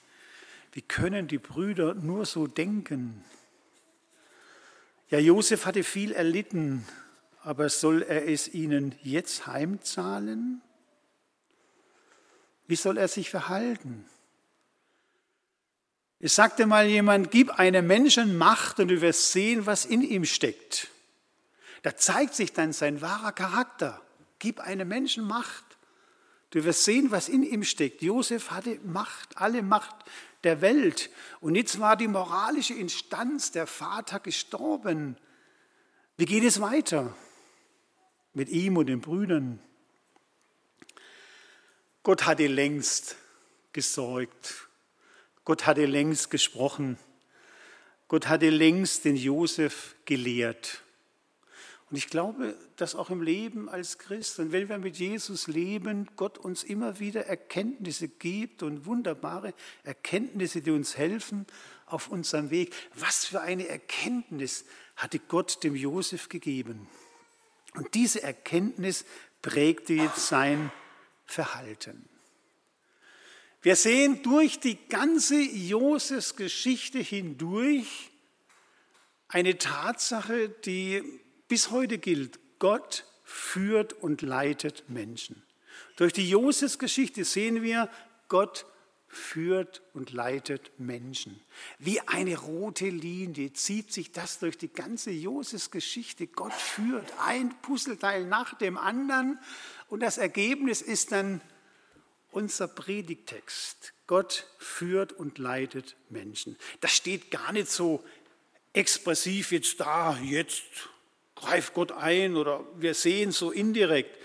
Wie 0.74 0.82
können 0.82 1.28
die 1.28 1.38
Brüder 1.38 1.94
nur 1.94 2.26
so 2.26 2.48
denken? 2.48 3.24
Ja, 5.12 5.20
Josef 5.20 5.66
hatte 5.66 5.84
viel 5.84 6.14
erlitten, 6.14 6.88
aber 7.44 7.68
soll 7.68 8.02
er 8.02 8.30
es 8.30 8.48
ihnen 8.48 8.96
jetzt 9.04 9.46
heimzahlen? 9.46 10.62
Wie 12.66 12.78
soll 12.78 12.98
er 12.98 13.10
sich 13.10 13.30
verhalten? 13.30 14.06
Es 16.22 16.36
sagte 16.36 16.66
mal 16.66 16.88
jemand, 16.88 17.30
gib 17.30 17.50
einem 17.60 17.88
Menschen 17.88 18.38
Macht 18.38 18.80
und 18.80 18.88
du 18.88 19.02
wirst 19.02 19.34
sehen, 19.34 19.66
was 19.66 19.84
in 19.84 20.02
ihm 20.02 20.24
steckt. 20.24 20.88
Da 21.82 21.98
zeigt 21.98 22.34
sich 22.34 22.54
dann 22.54 22.72
sein 22.72 23.02
wahrer 23.02 23.34
Charakter. 23.34 24.02
Gib 24.40 24.62
einem 24.62 24.88
Menschen 24.88 25.26
Macht. 25.26 25.66
Du 26.52 26.64
wirst 26.64 26.86
sehen, 26.86 27.12
was 27.12 27.28
in 27.28 27.44
ihm 27.44 27.64
steckt. 27.66 28.02
Josef 28.02 28.52
hatte 28.52 28.80
Macht, 28.86 29.38
alle 29.38 29.62
Macht 29.62 29.96
der 30.44 30.62
Welt. 30.62 31.10
Und 31.40 31.56
jetzt 31.56 31.80
war 31.80 31.96
die 31.96 32.08
moralische 32.08 32.74
Instanz, 32.74 33.52
der 33.52 33.68
Vater, 33.68 34.20
gestorben. 34.20 35.18
Wie 36.18 36.26
geht 36.26 36.44
es 36.44 36.62
weiter 36.62 37.16
mit 38.34 38.50
ihm 38.50 38.78
und 38.78 38.88
den 38.88 39.02
Brüdern? 39.02 39.60
Gott 42.04 42.26
hatte 42.26 42.48
längst 42.48 43.16
gesorgt. 43.74 44.68
Gott 45.46 45.66
hatte 45.66 45.86
längst 45.86 46.32
gesprochen. 46.32 46.98
Gott 48.08 48.28
hatte 48.28 48.50
längst 48.50 49.06
den 49.06 49.16
Josef 49.16 49.96
gelehrt. 50.06 50.82
Und 51.92 51.98
ich 51.98 52.08
glaube, 52.08 52.58
dass 52.78 52.96
auch 52.96 53.10
im 53.10 53.22
Leben 53.22 53.68
als 53.68 53.98
Christ, 53.98 54.40
und 54.40 54.54
wenn 54.54 54.70
wir 54.70 54.78
mit 54.78 54.96
Jesus 54.96 55.48
leben, 55.48 56.08
Gott 56.16 56.38
uns 56.38 56.64
immer 56.64 57.00
wieder 57.00 57.26
Erkenntnisse 57.26 58.08
gibt 58.08 58.64
und 58.64 58.86
wunderbare 58.86 59.54
Erkenntnisse, 59.84 60.62
die 60.62 60.72
uns 60.72 60.98
helfen 60.98 61.46
auf 61.86 62.08
unserem 62.08 62.50
Weg. 62.50 62.74
Was 62.96 63.26
für 63.26 63.42
eine 63.42 63.68
Erkenntnis 63.68 64.64
hatte 64.96 65.20
Gott 65.20 65.66
dem 65.66 65.76
Josef 65.76 66.30
gegeben. 66.30 66.88
Und 67.76 67.94
diese 67.94 68.24
Erkenntnis 68.24 69.04
prägte 69.42 69.94
jetzt 69.94 70.28
sein 70.28 70.72
Verhalten. 71.26 72.08
Wir 73.62 73.76
sehen 73.76 74.24
durch 74.24 74.62
die 74.62 74.78
ganze 74.88 75.42
Josefs 75.42 76.38
Geschichte 76.38 77.00
hindurch 77.00 78.12
eine 79.28 79.58
Tatsache, 79.58 80.48
die 80.50 81.04
bis 81.52 81.70
heute 81.70 81.98
gilt, 81.98 82.40
Gott 82.60 83.06
führt 83.26 83.92
und 83.92 84.22
leitet 84.22 84.88
Menschen. 84.88 85.44
Durch 85.98 86.14
die 86.14 86.30
Josefsgeschichte 86.30 87.26
sehen 87.26 87.62
wir, 87.62 87.90
Gott 88.30 88.66
führt 89.10 89.82
und 89.94 90.14
leitet 90.14 90.72
Menschen. 90.80 91.42
Wie 91.78 92.00
eine 92.08 92.38
rote 92.38 92.88
Linie 92.88 93.52
zieht 93.52 93.92
sich 93.92 94.14
das 94.14 94.40
durch 94.40 94.58
die 94.58 94.72
ganze 94.72 95.12
Josefsgeschichte. 95.12 96.28
Gott 96.28 96.54
führt 96.54 97.12
ein 97.20 97.54
Puzzleteil 97.62 98.24
nach 98.24 98.58
dem 98.58 98.78
anderen 98.78 99.38
und 99.90 100.00
das 100.00 100.18
Ergebnis 100.18 100.82
ist 100.82 101.12
dann 101.12 101.42
unser 102.32 102.70
Predigtext. 102.70 103.92
Gott 104.08 104.48
führt 104.58 105.12
und 105.12 105.38
leitet 105.38 105.98
Menschen. 106.08 106.56
Das 106.80 106.92
steht 106.92 107.30
gar 107.30 107.52
nicht 107.52 107.70
so 107.70 108.06
expressiv 108.72 109.52
jetzt 109.52 109.82
da, 109.82 110.18
jetzt 110.20 110.64
greift 111.42 111.74
Gott 111.74 111.92
ein 111.92 112.38
oder 112.38 112.66
wir 112.76 112.94
sehen 112.94 113.32
so 113.32 113.52
indirekt. 113.52 114.18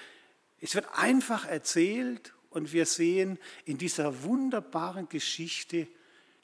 Es 0.61 0.75
wird 0.75 0.87
einfach 0.93 1.47
erzählt 1.47 2.33
und 2.51 2.73
wir 2.73 2.87
sehen 2.87 3.39
in 3.65 3.79
dieser 3.79 4.23
wunderbaren 4.23 5.09
Geschichte, 5.09 5.89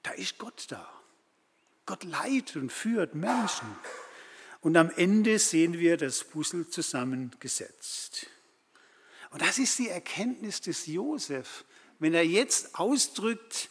da 0.03 0.11
ist 0.13 0.39
Gott 0.39 0.67
da. 0.69 0.89
Gott 1.87 2.05
leitet 2.05 2.57
und 2.57 2.73
führt 2.73 3.15
Menschen. 3.15 3.69
Und 4.61 4.77
am 4.77 4.91
Ende 4.97 5.39
sehen 5.39 5.79
wir 5.79 5.97
das 5.97 6.25
Puzzle 6.25 6.69
zusammengesetzt. 6.69 8.27
Und 9.31 9.43
das 9.43 9.59
ist 9.59 9.79
die 9.79 9.89
Erkenntnis 9.89 10.61
des 10.61 10.87
Josef. 10.87 11.65
Wenn 11.99 12.15
er 12.15 12.27
jetzt 12.27 12.79
ausdrückt 12.79 13.71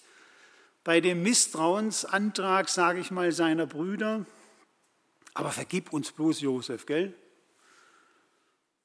bei 0.84 1.00
dem 1.00 1.24
Misstrauensantrag, 1.24 2.68
sage 2.70 3.00
ich 3.00 3.12
mal, 3.12 3.32
seiner 3.32 3.68
Brüder, 3.68 4.26
aber 5.34 5.52
vergib 5.52 5.94
uns 5.94 6.12
bloß, 6.12 6.42
Josef, 6.42 6.86
gell? 6.86 7.14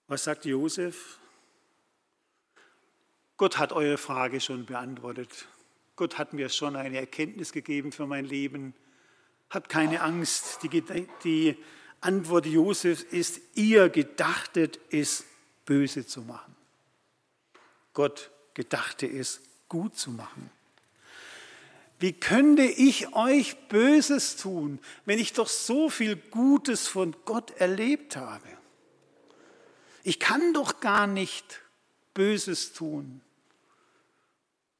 Was 0.08 0.24
sagt 0.24 0.44
Josef? 0.44 1.18
Gott 3.36 3.58
hat 3.58 3.72
eure 3.72 3.98
Frage 3.98 4.40
schon 4.40 4.64
beantwortet. 4.64 5.46
Gott 5.96 6.18
hat 6.18 6.32
mir 6.32 6.48
schon 6.48 6.76
eine 6.76 6.98
Erkenntnis 6.98 7.52
gegeben 7.52 7.92
für 7.92 8.06
mein 8.06 8.24
Leben. 8.24 8.74
Habt 9.50 9.68
keine 9.68 10.02
Angst. 10.02 10.62
Die, 10.62 10.82
die 11.24 11.56
Antwort 12.00 12.46
Josefs 12.46 13.02
ist, 13.02 13.40
ihr 13.54 13.88
gedachtet 13.88 14.78
es, 14.90 15.24
böse 15.64 16.06
zu 16.06 16.22
machen. 16.22 16.54
Gott 17.92 18.30
gedachte 18.54 19.06
es, 19.06 19.40
gut 19.68 19.96
zu 19.96 20.10
machen. 20.10 20.50
Wie 21.98 22.12
könnte 22.12 22.62
ich 22.62 23.14
euch 23.14 23.56
Böses 23.68 24.36
tun, 24.36 24.80
wenn 25.06 25.18
ich 25.18 25.32
doch 25.32 25.48
so 25.48 25.88
viel 25.88 26.16
Gutes 26.16 26.88
von 26.88 27.16
Gott 27.24 27.52
erlebt 27.52 28.16
habe? 28.16 28.48
Ich 30.02 30.20
kann 30.20 30.52
doch 30.52 30.80
gar 30.80 31.06
nicht 31.06 31.62
Böses 32.12 32.74
tun. 32.74 33.22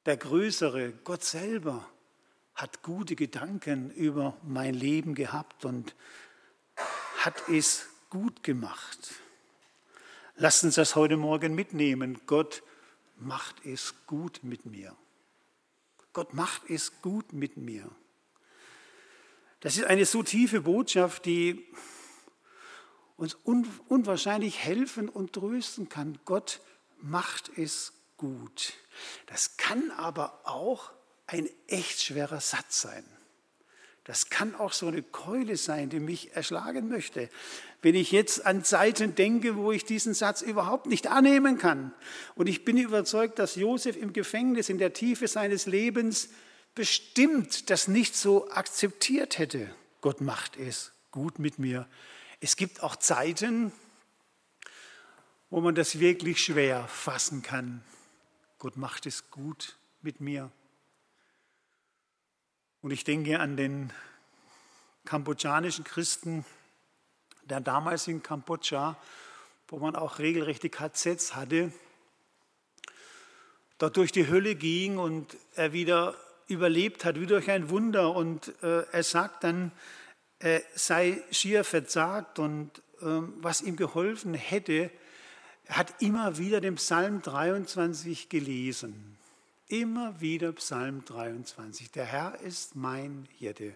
Der 0.05 0.17
Größere, 0.17 0.93
Gott 1.05 1.25
selber, 1.25 1.89
hat 2.55 2.83
gute 2.83 3.17
Gedanken 3.17 3.91
über 3.91 4.37
mein 4.43 4.75
Leben 4.75 5.15
gehabt 5.15 5.65
und 5.65 5.95
hat 7.19 7.49
es 7.49 7.87
gut 8.09 8.43
gemacht. 8.43 9.15
Lasst 10.37 10.65
uns 10.65 10.77
das 10.77 10.97
heute 10.97 11.17
Morgen 11.17 11.55
mitnehmen. 11.55 12.21
Gott 12.27 12.63
macht 13.19 13.65
es 13.65 13.95
gut 14.07 14.41
mit 14.43 14.65
mir. 14.67 14.97
Gott 16.17 16.33
macht 16.33 16.71
es 16.71 17.03
gut 17.03 17.35
mit 17.35 17.59
mir. 17.59 17.91
Das 19.61 19.77
ist 19.77 19.85
eine 19.85 20.07
so 20.07 20.23
tiefe 20.23 20.63
Botschaft, 20.63 21.27
die 21.27 21.71
uns 23.19 23.35
unwahrscheinlich 23.35 24.59
helfen 24.59 25.11
und 25.11 25.35
trösten 25.35 25.91
kann. 25.91 26.19
Gott 26.25 26.63
macht 26.97 27.51
es 27.59 27.93
gut. 28.17 28.73
Das 29.27 29.59
kann 29.59 29.91
aber 29.91 30.41
auch 30.45 30.91
ein 31.27 31.51
echt 31.67 32.03
schwerer 32.03 32.41
Satz 32.41 32.81
sein. 32.81 33.05
Das 34.07 34.31
kann 34.31 34.55
auch 34.55 34.73
so 34.73 34.87
eine 34.87 35.03
Keule 35.03 35.57
sein, 35.57 35.91
die 35.91 35.99
mich 35.99 36.37
erschlagen 36.37 36.89
möchte. 36.89 37.29
Wenn 37.83 37.97
ich 37.97 38.13
jetzt 38.13 38.47
an 38.47 38.63
Zeiten 38.63 39.17
denke, 39.17 39.57
wo 39.57 39.73
ich 39.73 39.85
diesen 39.85 40.15
Satz 40.15 40.43
überhaupt 40.43 40.87
nicht 40.87 41.09
annehmen 41.09 41.59
kann. 41.59 41.93
Und 42.37 42.47
ich 42.47 42.65
bin 42.65 42.79
überzeugt, 42.79 43.41
dass 43.41 43.57
Josef 43.57 43.97
im 43.97 44.13
Gefängnis, 44.13 44.69
in 44.69 44.79
der 44.79 44.93
Tiefe 44.93 45.27
seines 45.27 45.67
Lebens, 45.67 46.29
bestimmt 46.77 47.69
das 47.69 47.89
nicht 47.89 48.15
so 48.15 48.49
akzeptiert 48.49 49.39
hätte. 49.39 49.75
Gott 50.03 50.21
macht 50.21 50.57
es 50.57 50.93
gut 51.11 51.41
mit 51.41 51.59
mir. 51.59 51.89
Es 52.39 52.55
gibt 52.55 52.85
auch 52.85 52.95
Zeiten, 52.95 53.73
wo 55.51 55.61
man 55.61 55.75
das 55.75 55.99
wirklich 55.99 56.45
schwer 56.45 56.87
fassen 56.87 57.43
kann. 57.43 57.83
Gott 58.61 58.77
macht 58.77 59.07
es 59.07 59.33
gut 59.33 59.77
mit 60.01 60.21
mir. 60.21 60.53
Und 62.83 62.91
ich 62.91 63.05
denke 63.05 63.41
an 63.41 63.57
den 63.57 63.93
kambodschanischen 65.05 65.85
Christen, 65.85 66.45
der 67.45 67.61
damals 67.61 68.09
in 68.09 68.23
Kambodscha, 68.23 68.97
wo 69.69 69.79
man 69.79 69.97
auch 69.97 70.19
regelrechte 70.19 70.69
KZs 70.69 71.35
hatte, 71.35 71.73
dort 73.79 73.97
durch 73.97 74.13
die 74.13 74.29
Hölle 74.29 74.55
ging 74.55 74.99
und 74.99 75.37
er 75.55 75.73
wieder 75.73 76.17
überlebt 76.49 77.05
hat, 77.05 77.19
wie 77.21 77.27
durch 77.27 77.51
ein 77.51 77.71
Wunder. 77.71 78.15
Und 78.15 78.53
äh, 78.63 78.83
er 78.93 79.03
sagt 79.03 79.45
dann, 79.45 79.73
er 80.39 80.63
sei 80.75 81.23
schier 81.31 81.65
verzagt 81.65 82.39
und 82.39 82.79
äh, 83.01 83.23
was 83.41 83.63
ihm 83.63 83.77
geholfen 83.77 84.35
hätte, 84.35 84.91
er 85.65 85.77
hat 85.79 86.01
immer 86.01 86.39
wieder 86.39 86.61
den 86.61 86.77
Psalm 86.77 87.23
23 87.23 88.29
gelesen. 88.29 89.16
Immer 89.69 90.21
wieder 90.21 90.53
Psalm 90.53 91.05
23. 91.05 91.91
Der 91.91 92.05
Herr 92.05 92.41
ist 92.41 92.77
mein 92.77 93.27
Hirte. 93.37 93.75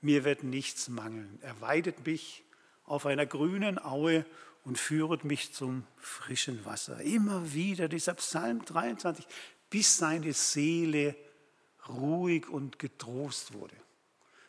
Mir 0.00 0.24
wird 0.24 0.44
nichts 0.44 0.88
mangeln. 0.88 1.38
Er 1.42 1.60
weidet 1.60 2.06
mich 2.06 2.42
auf 2.86 3.04
einer 3.04 3.26
grünen 3.26 3.78
Aue 3.78 4.24
und 4.64 4.78
führet 4.78 5.24
mich 5.24 5.52
zum 5.52 5.86
frischen 5.98 6.64
Wasser. 6.64 7.02
Immer 7.02 7.52
wieder 7.52 7.88
dieser 7.88 8.14
Psalm 8.14 8.64
23, 8.64 9.26
bis 9.68 9.98
seine 9.98 10.32
Seele 10.32 11.14
ruhig 11.86 12.48
und 12.48 12.78
getrost 12.78 13.52
wurde. 13.52 13.76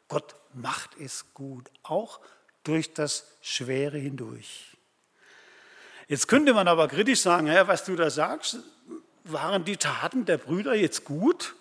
Gott 0.08 0.36
macht 0.54 0.92
es 1.02 1.34
gut, 1.34 1.70
auch 1.84 2.22
durch 2.64 2.94
das 2.94 3.26
Schwere 3.42 3.98
hindurch. 3.98 4.78
Jetzt 6.08 6.30
könnte 6.30 6.54
man 6.54 6.70
aber 6.70 6.88
kritisch 6.88 7.22
sagen, 7.22 7.48
Herr, 7.48 7.68
was 7.68 7.84
du 7.84 7.98
da 7.98 8.10
sagst, 8.10 8.60
waren 9.32 9.66
die 9.66 9.78
Taten 9.78 10.26
der 10.26 10.38
Brüder 10.38 10.76
jetzt 10.76 11.06
gut? 11.06 11.56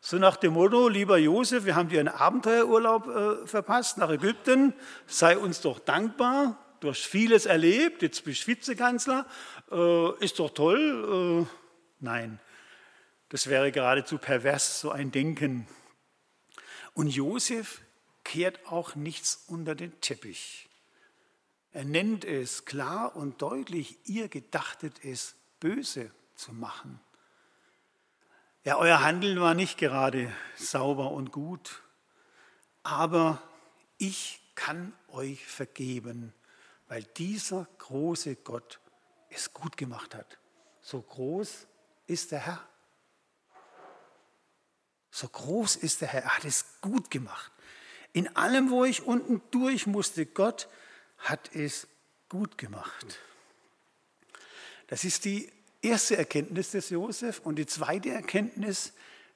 So 0.00 0.18
nach 0.18 0.36
dem 0.36 0.52
Motto, 0.52 0.88
lieber 0.88 1.18
Josef, 1.18 1.64
wir 1.64 1.74
haben 1.74 1.88
dir 1.88 2.00
einen 2.00 2.08
Abenteuerurlaub 2.08 3.08
äh, 3.08 3.46
verpasst 3.46 3.98
nach 3.98 4.10
Ägypten, 4.10 4.72
sei 5.06 5.36
uns 5.36 5.60
doch 5.60 5.80
dankbar, 5.80 6.58
du 6.80 6.90
hast 6.90 7.04
vieles 7.04 7.46
erlebt, 7.46 8.02
jetzt 8.02 8.24
bist 8.24 8.42
du 8.42 8.52
Vizekanzler, 8.52 9.26
äh, 9.72 10.24
ist 10.24 10.38
doch 10.38 10.50
toll. 10.50 11.46
Äh, 11.48 11.56
nein, 11.98 12.38
das 13.30 13.48
wäre 13.48 13.72
geradezu 13.72 14.18
pervers, 14.18 14.80
so 14.80 14.90
ein 14.90 15.10
Denken. 15.10 15.66
Und 16.94 17.08
Josef 17.08 17.80
kehrt 18.22 18.66
auch 18.66 18.94
nichts 18.94 19.44
unter 19.48 19.74
den 19.74 20.00
Teppich. 20.00 20.68
Er 21.72 21.84
nennt 21.84 22.24
es 22.24 22.64
klar 22.64 23.16
und 23.16 23.42
deutlich, 23.42 23.98
ihr 24.04 24.28
gedachtet 24.28 25.04
es 25.04 25.34
böse 25.60 26.10
zu 26.34 26.52
machen. 26.52 27.00
Ja, 28.66 28.78
euer 28.78 29.00
Handeln 29.00 29.40
war 29.40 29.54
nicht 29.54 29.78
gerade 29.78 30.34
sauber 30.56 31.12
und 31.12 31.30
gut, 31.30 31.82
aber 32.82 33.40
ich 33.96 34.40
kann 34.56 34.92
euch 35.06 35.46
vergeben, 35.46 36.34
weil 36.88 37.04
dieser 37.04 37.68
große 37.78 38.34
Gott 38.34 38.80
es 39.30 39.54
gut 39.54 39.76
gemacht 39.76 40.16
hat. 40.16 40.38
So 40.80 41.00
groß 41.00 41.68
ist 42.08 42.32
der 42.32 42.40
Herr. 42.40 42.68
So 45.12 45.28
groß 45.28 45.76
ist 45.76 46.00
der 46.00 46.08
Herr. 46.08 46.24
Er 46.24 46.36
hat 46.38 46.44
es 46.44 46.80
gut 46.80 47.08
gemacht. 47.08 47.52
In 48.12 48.34
allem, 48.34 48.70
wo 48.70 48.84
ich 48.84 49.04
unten 49.04 49.42
durch 49.52 49.86
musste, 49.86 50.26
Gott 50.26 50.68
hat 51.18 51.54
es 51.54 51.86
gut 52.28 52.58
gemacht. 52.58 53.20
Das 54.88 55.04
ist 55.04 55.24
die 55.24 55.52
erste 55.82 56.16
Erkenntnis 56.16 56.70
des 56.70 56.90
Josef. 56.90 57.40
Und 57.40 57.56
die 57.56 57.66
zweite 57.66 58.10
Erkenntnis, 58.10 58.92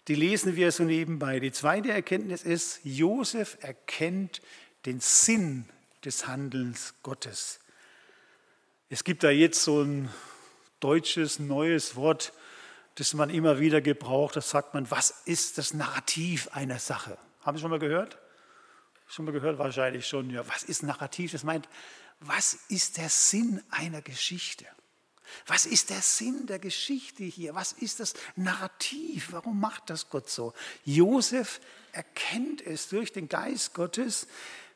die 0.09 0.14
lesen 0.14 0.57
wir 0.57 0.72
so 0.72 0.85
nebenbei. 0.85 1.40
Die 1.40 1.53
zweite 1.53 1.92
Erkenntnis 1.92 2.42
ist, 2.42 2.81
Josef 2.85 3.59
erkennt 3.61 4.40
den 4.87 5.00
Sinn 5.00 5.66
des 6.05 6.26
Handelns 6.26 6.94
Gottes. 7.03 7.61
Es 8.88 9.05
gibt 9.05 9.22
da 9.22 9.31
jetzt 9.31 9.62
so 9.62 9.83
ein 9.83 10.09
deutsches 10.81 11.38
neues 11.38 11.94
Wort, 11.96 12.33
das 12.96 13.14
man 13.14 13.31
immer 13.31 13.61
wieder 13.61 13.81
gebraucht. 13.81 14.37
Das 14.37 14.50
sagt 14.50 14.74
man, 14.74 14.90
was 14.90 15.22
ist 15.26 15.59
das 15.59 15.74
Narrativ 15.74 16.48
einer 16.53 16.79
Sache? 16.79 17.16
Haben 17.42 17.57
Sie 17.57 17.62
schon 17.62 17.70
mal 17.70 17.79
gehört? 17.79 18.18
Schon 19.07 19.24
mal 19.24 19.33
gehört? 19.33 19.59
Wahrscheinlich 19.59 20.07
schon. 20.07 20.31
Ja, 20.31 20.46
was 20.48 20.62
ist 20.62 20.83
Narrativ? 20.83 21.33
Das 21.33 21.44
meint, 21.44 21.68
was 22.20 22.55
ist 22.68 22.96
der 22.96 23.09
Sinn 23.09 23.62
einer 23.70 24.03
Geschichte? 24.03 24.66
Was 25.46 25.66
ist 25.66 25.90
der 25.90 26.00
Sinn 26.00 26.46
der 26.46 26.58
Geschichte 26.58 27.24
hier? 27.24 27.54
Was 27.54 27.72
ist 27.72 28.00
das 28.00 28.14
Narrativ? 28.36 29.28
Warum 29.32 29.60
macht 29.60 29.90
das 29.90 30.10
Gott 30.10 30.28
so? 30.30 30.52
Josef 30.84 31.60
erkennt 31.92 32.60
es 32.64 32.88
durch 32.88 33.12
den 33.12 33.28
Geist 33.28 33.74
Gottes. 33.74 34.26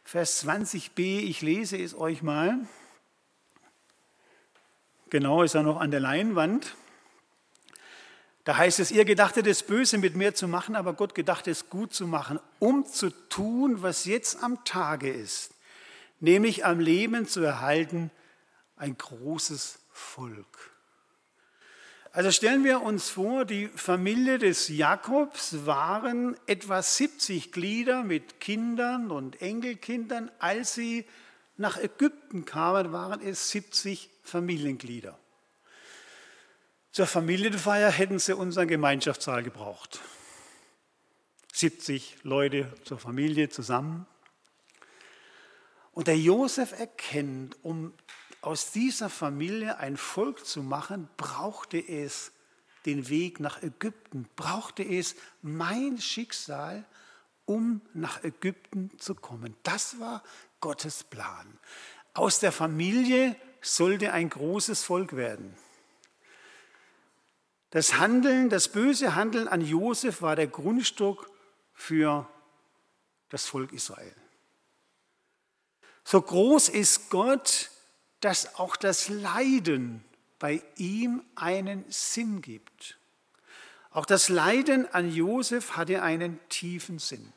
Vers 0.05 0.45
20b, 0.45 1.21
ich 1.21 1.41
lese 1.41 1.77
es 1.79 1.95
euch 1.95 2.23
mal. 2.23 2.59
Genau 5.11 5.43
ist 5.43 5.55
er 5.55 5.63
noch 5.63 5.81
an 5.81 5.91
der 5.91 6.01
Leinwand. 6.01 6.75
Da 8.45 8.59
heißt 8.59 8.79
es, 8.79 8.91
ihr 8.91 9.07
gedachtet 9.07 9.47
es 9.47 9.63
böse 9.63 9.97
mit 9.97 10.17
mir 10.17 10.35
zu 10.35 10.49
machen, 10.49 10.77
aber 10.77 10.93
Gott 10.93 11.15
gedacht 11.15 11.49
es 11.49 11.71
gut 11.71 11.95
zu 11.95 12.07
machen, 12.07 12.39
um 12.59 12.85
zu 12.85 13.09
tun, 13.29 13.81
was 13.83 14.05
jetzt 14.05 14.43
am 14.43 14.63
Tage 14.65 15.11
ist, 15.11 15.55
nämlich 16.21 16.67
am 16.67 16.79
Leben 16.79 17.27
zu 17.27 17.41
erhalten, 17.41 18.11
ein 18.77 18.99
großes 18.99 19.79
Volk. 19.95 20.73
Also 22.13 22.31
stellen 22.31 22.63
wir 22.63 22.83
uns 22.83 23.11
vor, 23.11 23.45
die 23.45 23.69
Familie 23.69 24.39
des 24.39 24.69
Jakobs 24.69 25.67
waren 25.67 26.37
etwa 26.47 26.83
70 26.83 27.51
Glieder 27.51 28.05
mit 28.05 28.39
Kindern 28.41 29.11
und 29.11 29.41
Enkelkindern. 29.41 30.31
Als 30.39 30.75
sie 30.75 31.07
nach 31.57 31.79
Ägypten 31.79 32.45
kamen, 32.45 32.93
waren 32.93 33.21
es 33.21 33.51
70 33.51 34.11
Familienglieder. 34.23 35.19
Zur 36.93 37.07
Familienfeier 37.07 37.91
hätten 37.91 38.19
sie 38.19 38.37
unseren 38.37 38.69
Gemeinschaftssaal 38.69 39.43
gebraucht. 39.43 40.01
70 41.53 42.19
Leute 42.23 42.73
zur 42.85 42.99
Familie 42.99 43.49
zusammen. 43.49 44.07
Und 45.93 46.09
der 46.09 46.19
Josef 46.19 46.79
erkennt, 46.79 47.57
um 47.63 47.95
aus 48.45 48.73
dieser 48.73 49.09
Familie 49.09 49.79
ein 49.79 49.97
Volk 49.97 50.45
zu 50.45 50.63
machen, 50.63 51.09
brauchte 51.17 51.79
es 51.79 52.33
den 52.87 53.09
Weg 53.09 53.41
nach 53.41 53.63
Ägypten, 53.63 54.29
brauchte 54.37 54.83
es 54.83 55.17
mein 55.43 55.99
Schicksal, 55.99 56.85
um 57.47 57.81
nach 57.95 58.23
Ägypten 58.23 58.91
zu 58.99 59.15
kommen. 59.15 59.57
Das 59.63 59.99
war 59.99 60.23
Gottes 60.61 61.05
Plan. 61.05 61.59
Aus 62.13 62.41
der 62.41 62.53
Familie 62.53 63.37
sollte 63.63 64.13
ein 64.13 64.29
großes 64.29 64.85
Volk 64.85 65.17
werden. 65.17 65.57
Das 67.71 67.99
Handeln, 67.99 68.51
das 68.51 68.69
böse 68.69 69.15
Handeln 69.15 69.49
an 69.49 69.63
Josef 69.63 70.23
war 70.23 70.37
der 70.37 70.47
Grundstock 70.47 71.31
für 71.73 72.29
das 73.31 73.47
Volk 73.47 73.73
Israel. 73.73 74.15
So 76.05 76.21
groß 76.21 76.69
ist 76.69 77.11
Gott, 77.11 77.71
dass 78.25 78.55
auch 78.55 78.77
das 78.77 79.11
Leiden 79.11 80.03
bei 80.39 80.63
ihm 80.77 81.23
einen 81.35 81.85
Sinn 81.89 82.41
gibt. 82.41 82.99
Auch 83.91 84.07
das 84.07 84.31
Leiden 84.31 84.93
an 84.93 85.13
Josef 85.13 85.77
hatte 85.77 86.03
einen 86.03 86.41
tiefen 86.49 86.99
Sinn. 86.99 87.33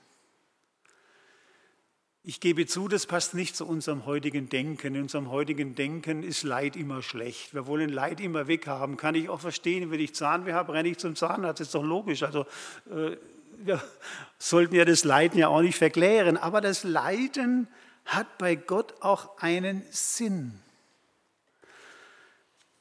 Ich 2.24 2.40
gebe 2.40 2.66
zu, 2.66 2.88
das 2.88 3.06
passt 3.06 3.34
nicht 3.34 3.56
zu 3.56 3.68
unserem 3.68 4.06
heutigen 4.06 4.50
Denken. 4.50 4.96
In 4.96 5.02
unserem 5.04 5.30
heutigen 5.30 5.76
Denken 5.76 6.24
ist 6.24 6.44
Leid 6.44 6.76
immer 6.76 7.02
schlecht. 7.02 7.54
Wir 7.54 7.68
wollen 7.68 7.90
Leid 7.90 8.20
immer 8.22 8.48
weghaben. 8.48 8.98
Kann 8.98 9.16
ich 9.16 9.30
auch 9.30 9.42
verstehen, 9.42 9.92
wenn 9.92 10.00
ich 10.00 10.16
Zahnweh 10.16 10.54
habe, 10.54 10.74
renne 10.74 10.90
ich 10.90 10.98
zum 10.98 11.16
Zahnarzt. 11.16 11.60
Das 11.60 11.68
ist 11.68 11.76
doch 11.76 11.84
logisch. 11.84 12.24
Also 12.24 12.46
äh, 12.90 13.18
wir 13.58 13.82
sollten 14.40 14.76
ja 14.76 14.86
das 14.86 15.04
Leiden 15.04 15.38
ja 15.38 15.50
auch 15.50 15.62
nicht 15.62 15.78
verklären. 15.78 16.38
Aber 16.38 16.62
das 16.62 16.84
Leiden 16.84 17.68
hat 18.06 18.38
bei 18.38 18.56
Gott 18.56 18.96
auch 19.02 19.38
einen 19.38 19.84
Sinn. 19.92 20.60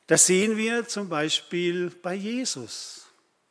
Das 0.07 0.27
sehen 0.27 0.57
wir 0.57 0.87
zum 0.87 1.09
Beispiel 1.09 1.91
bei 1.91 2.15
Jesus. 2.15 3.07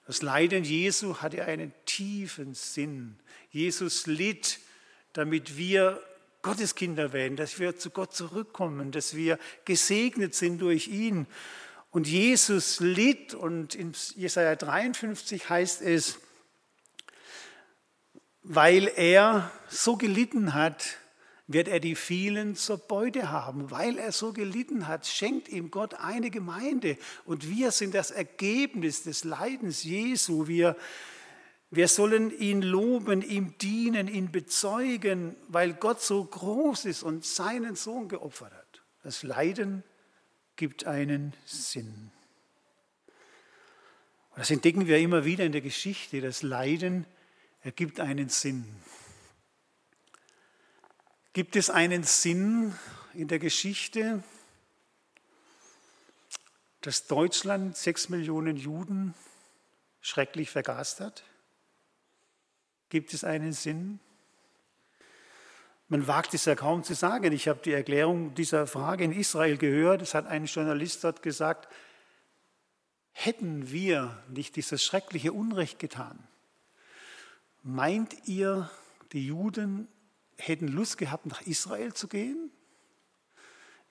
Das 0.08 0.22
Leiden 0.22 0.64
Jesu 0.64 1.18
hatte 1.18 1.46
einen 1.46 1.74
tiefen 1.86 2.54
Sinn. 2.54 3.18
Jesus 3.50 4.08
litt 4.08 4.60
damit 5.16 5.56
wir 5.56 6.04
Gottes 6.42 6.76
Kinder 6.76 7.14
werden, 7.14 7.38
dass 7.38 7.58
wir 7.58 7.78
zu 7.78 7.90
Gott 7.90 8.14
zurückkommen, 8.14 8.92
dass 8.92 9.16
wir 9.16 9.40
gesegnet 9.64 10.36
sind 10.36 10.60
durch 10.60 10.90
ihn. 10.90 11.26
Und 11.90 12.06
Jesus 12.06 12.82
litt 12.82 13.34
und 13.34 13.74
in 13.74 13.94
Jesaja 14.16 14.56
53 14.56 15.50
heißt 15.50 15.82
es, 15.82 16.20
weil 18.44 18.92
er 18.96 19.52
so 19.70 19.96
gelitten 19.96 20.54
hat, 20.54 20.98
wird 21.48 21.68
er 21.68 21.80
die 21.80 21.96
vielen 21.96 22.56
zur 22.56 22.78
Beute 22.78 23.32
haben. 23.32 23.70
Weil 23.72 23.98
er 23.98 24.12
so 24.12 24.34
gelitten 24.34 24.88
hat, 24.88 25.06
schenkt 25.06 25.48
ihm 25.50 25.72
Gott 25.72 25.94
eine 25.96 26.32
Gemeinde. 26.32 26.98
Und 27.26 27.50
wir 27.50 27.72
sind 27.72 27.94
das 27.94 28.12
Ergebnis 28.12 29.04
des 29.04 29.24
Leidens 29.24 29.84
Jesu. 29.84 30.48
Wir 30.48 30.76
wir 31.72 31.90
sollen 31.90 32.32
ihn 32.32 32.62
loben, 32.62 33.22
ihm 33.22 33.58
dienen, 33.58 34.08
ihn 34.08 34.32
bezeugen, 34.32 35.36
weil 35.50 35.74
Gott 35.74 36.02
so 36.02 36.24
groß 36.24 36.86
ist 36.86 37.04
und 37.04 37.26
seinen 37.26 37.76
Sohn 37.76 38.08
geopfert 38.08 38.54
hat. 38.54 38.84
Das 39.04 39.24
Leiden 39.24 39.84
gibt 40.56 40.86
einen 40.86 41.34
Sinn. 41.44 42.12
Und 44.30 44.40
das 44.40 44.52
entdecken 44.52 44.88
wir 44.88 45.00
immer 45.00 45.26
wieder 45.26 45.44
in 45.44 45.52
der 45.52 45.62
Geschichte. 45.62 46.22
Das 46.22 46.44
Leiden 46.44 47.06
ergibt 47.62 48.00
einen 48.00 48.30
Sinn. 48.30 48.66
Gibt 51.36 51.58
es 51.58 51.70
einen 51.70 52.04
Sinn 52.04 52.74
in 53.14 53.28
der 53.28 53.40
Geschichte, 53.40 54.24
dass 56.80 57.08
Deutschland 57.08 57.76
sechs 57.76 58.08
Millionen 58.08 58.56
Juden 58.56 59.14
schrecklich 60.00 60.50
vergast 60.50 61.02
hat? 61.02 61.24
Gibt 62.88 63.14
es 63.14 63.26
einen 63.26 63.52
Sinn? 63.52 64.00
Man 65.90 66.08
wagt 66.08 66.34
es 66.34 66.46
ja 66.46 66.56
kaum 66.56 66.86
zu 66.86 66.94
sagen. 66.94 67.34
Ich 67.34 67.50
habe 67.50 67.60
die 67.66 67.74
Erklärung 67.74 68.34
dieser 68.34 68.66
Frage 68.66 69.04
in 69.04 69.12
Israel 69.12 69.58
gehört. 69.58 70.02
Es 70.02 70.14
hat 70.14 70.28
ein 70.28 70.46
Journalist 70.46 71.04
dort 71.04 71.22
gesagt, 71.22 71.68
hätten 73.12 73.72
wir 73.72 74.24
nicht 74.30 74.56
dieses 74.56 74.86
schreckliche 74.86 75.34
Unrecht 75.34 75.80
getan, 75.80 76.18
meint 77.62 78.26
ihr, 78.26 78.72
die 79.12 79.28
Juden 79.28 79.90
hätten 80.38 80.68
Lust 80.68 80.98
gehabt, 80.98 81.26
nach 81.26 81.42
Israel 81.42 81.94
zu 81.94 82.08
gehen? 82.08 82.52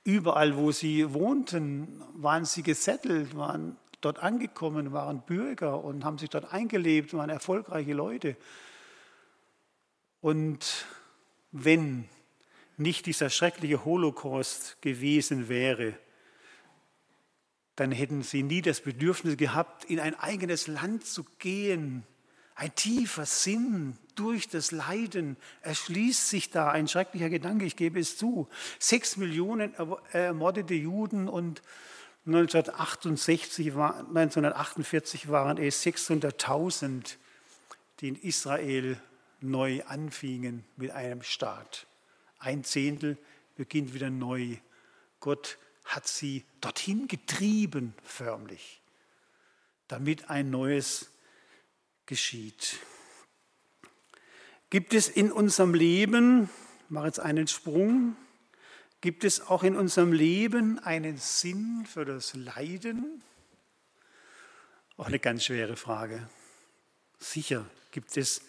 Überall, 0.05 0.57
wo 0.57 0.71
sie 0.71 1.15
wohnten, 1.15 2.03
waren 2.15 2.45
sie 2.45 2.63
gesettelt, 2.63 3.37
waren 3.37 3.77
dort 4.03 4.19
angekommen, 4.19 4.93
waren 4.93 5.23
Bürger 5.23 5.83
und 5.83 6.05
haben 6.05 6.19
sich 6.19 6.29
dort 6.29 6.53
eingelebt, 6.53 7.15
waren 7.15 7.31
erfolgreiche 7.31 7.95
Leute. 7.95 8.37
Und 10.21 10.87
wenn 11.53 12.09
nicht 12.77 13.07
dieser 13.07 13.31
schreckliche 13.31 13.85
Holocaust 13.85 14.81
gewesen 14.83 15.49
wäre, 15.49 15.95
dann 17.77 17.91
hätten 17.91 18.23
sie 18.23 18.43
nie 18.43 18.63
das 18.63 18.81
Bedürfnis 18.81 19.37
gehabt, 19.37 19.85
in 19.85 20.01
ein 20.01 20.15
eigenes 20.19 20.67
Land 20.67 21.07
zu 21.07 21.25
gehen. 21.39 22.05
Ein 22.55 22.75
tiefer 22.75 23.27
Sinn 23.27 23.99
durch 24.15 24.49
das 24.49 24.71
Leiden 24.71 25.37
erschließt 25.63 26.29
sich 26.29 26.51
da, 26.51 26.71
ein 26.71 26.89
schrecklicher 26.89 27.31
Gedanke, 27.31 27.65
ich 27.65 27.77
gebe 27.77 27.99
es 27.99 28.17
zu. 28.17 28.49
Sechs 28.79 29.17
Millionen 29.17 29.75
ermordete 30.13 30.75
Juden 30.75 31.29
und 31.29 31.63
1968, 32.27 33.73
1948 33.73 35.29
waren 35.29 35.59
es 35.59 35.85
600.000, 35.85 37.17
die 38.01 38.09
in 38.09 38.17
Israel 38.17 38.99
neu 39.41 39.83
anfingen 39.85 40.65
mit 40.77 40.91
einem 40.93 41.23
Staat. 41.23 41.87
Ein 42.39 42.65
Zehntel 42.65 43.19
beginnt 43.57 43.93
wieder 43.93 44.11
neu. 44.11 44.57
Gott 45.21 45.59
hat 45.85 46.09
sie 46.09 46.45
dorthin 46.61 47.09
getrieben, 47.09 47.95
förmlich, 48.03 48.81
damit 49.89 50.31
ein 50.31 50.51
neues 50.51 51.11
geschieht. 52.07 52.79
Gibt 54.75 54.93
es 54.93 55.07
in 55.07 55.31
unserem 55.31 55.73
Leben, 55.73 56.51
ich 56.87 56.91
mache 56.91 57.07
jetzt 57.07 57.21
einen 57.21 57.47
Sprung, 57.47 58.17
gibt 59.01 59.23
es 59.23 59.47
auch 59.47 59.63
in 59.63 59.77
unserem 59.77 60.13
Leben 60.13 60.81
einen 60.81 61.17
Sinn 61.17 61.87
für 61.87 62.05
das 62.05 62.35
Leiden? 62.35 63.23
Auch 64.97 65.07
eine 65.07 65.21
ganz 65.21 65.45
schwere 65.45 65.77
Frage. 65.77 66.29
Sicher 67.21 67.65
gibt 67.93 68.17
es 68.17 68.43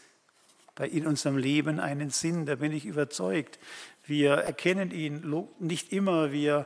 bei 0.74 0.88
in 0.88 1.06
unserem 1.06 1.38
Leben 1.38 1.80
einen 1.80 2.10
Sinn, 2.10 2.48
da 2.48 2.56
bin 2.56 2.72
ich 2.72 2.88
überzeugt. 2.88 3.60
Wir 4.08 4.32
erkennen 4.32 4.90
ihn 4.90 5.32
nicht 5.60 5.94
immer, 5.94 6.32
wir 6.32 6.66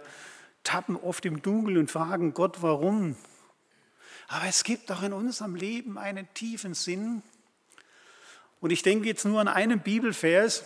tappen 0.63 0.95
oft 0.95 1.25
im 1.25 1.41
Dunkeln 1.41 1.75
und 1.75 1.91
fragen 1.91 2.33
Gott, 2.33 2.61
warum. 2.61 3.17
Aber 4.29 4.45
es 4.45 4.63
gibt 4.63 4.89
auch 4.89 5.03
in 5.03 5.11
unserem 5.11 5.55
Leben 5.55 5.97
einen 5.97 6.33
tiefen 6.33 6.75
Sinn. 6.75 7.23
Und 8.59 8.71
ich 8.71 8.81
denke 8.81 9.07
jetzt 9.07 9.25
nur 9.25 9.39
an 9.39 9.47
einen 9.47 9.79
Bibelvers, 9.79 10.65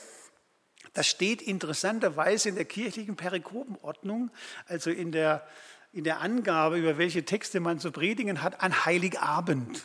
das 0.94 1.08
steht 1.08 1.42
interessanterweise 1.42 2.50
in 2.50 2.56
der 2.56 2.66
kirchlichen 2.66 3.16
Perikopenordnung, 3.16 4.30
also 4.68 4.90
in 4.90 5.12
der, 5.12 5.46
in 5.92 6.04
der 6.04 6.22
Angabe, 6.22 6.78
über 6.78 6.98
welche 6.98 7.26
Texte 7.26 7.60
man 7.60 7.80
zu 7.80 7.92
predigen 7.92 8.42
hat, 8.42 8.62
an 8.62 8.86
Heiligabend. 8.86 9.84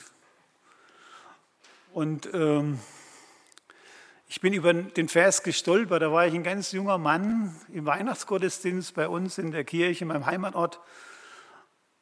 Und 1.92 2.28
ähm, 2.34 2.78
ich 4.28 4.42
bin 4.42 4.52
über 4.52 4.74
den 4.74 5.08
Vers 5.08 5.42
gestolpert, 5.42 6.02
da 6.02 6.12
war 6.12 6.26
ich 6.26 6.34
ein 6.34 6.42
ganz 6.42 6.72
junger 6.72 6.98
Mann 6.98 7.56
im 7.72 7.86
Weihnachtsgottesdienst 7.86 8.94
bei 8.94 9.08
uns 9.08 9.38
in 9.38 9.52
der 9.52 9.64
Kirche, 9.64 10.04
in 10.04 10.08
meinem 10.08 10.26
Heimatort. 10.26 10.80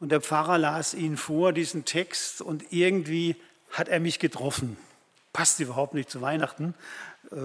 Und 0.01 0.11
der 0.11 0.21
Pfarrer 0.21 0.59
las 0.59 0.92
ihn 0.92 1.16
vor, 1.16 1.53
diesen 1.53 1.85
Text, 1.85 2.42
und 2.42 2.73
irgendwie 2.73 3.37
hat 3.71 3.88
er 3.88 4.01
mich 4.01 4.19
getroffen. 4.19 4.77
Passt 5.37 5.61
überhaupt 5.61 5.92
nicht 5.92 6.09
zu 6.09 6.22
Weihnachten, 6.22 6.75
äh, 7.31 7.37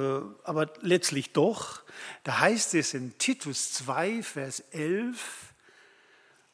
aber 0.46 0.72
letztlich 0.80 1.34
doch. 1.34 1.82
Da 2.24 2.40
heißt 2.40 2.74
es 2.76 2.94
in 2.94 3.18
Titus 3.18 3.74
2, 3.74 4.24
Vers 4.24 4.62
11, 4.72 5.54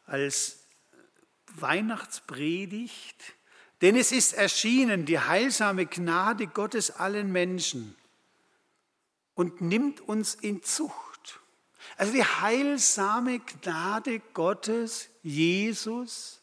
als 0.08 0.58
Weihnachtspredigt, 1.54 3.36
denn 3.84 3.96
es 3.96 4.12
ist 4.12 4.34
erschienen 4.34 5.06
die 5.06 5.20
heilsame 5.20 5.86
Gnade 5.86 6.48
Gottes 6.48 6.90
allen 6.90 7.32
Menschen 7.32 7.96
und 9.36 9.62
nimmt 9.62 10.02
uns 10.02 10.34
in 10.34 10.64
Zucht. 10.64 11.40
Also 11.98 12.14
die 12.14 12.26
heilsame 12.26 13.42
Gnade 13.42 14.22
Gottes, 14.34 15.10
Jesus, 15.22 16.42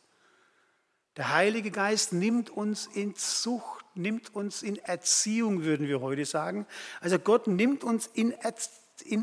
der 1.16 1.32
Heilige 1.32 1.72
Geist 1.72 2.12
nimmt 2.12 2.48
uns 2.48 2.86
in 2.86 3.16
Zucht, 3.16 3.83
nimmt 3.96 4.34
uns 4.34 4.62
in 4.62 4.76
Erziehung, 4.76 5.64
würden 5.64 5.88
wir 5.88 6.00
heute 6.00 6.24
sagen. 6.24 6.66
Also 7.00 7.18
Gott 7.18 7.46
nimmt 7.46 7.84
uns 7.84 8.06
in, 8.12 8.32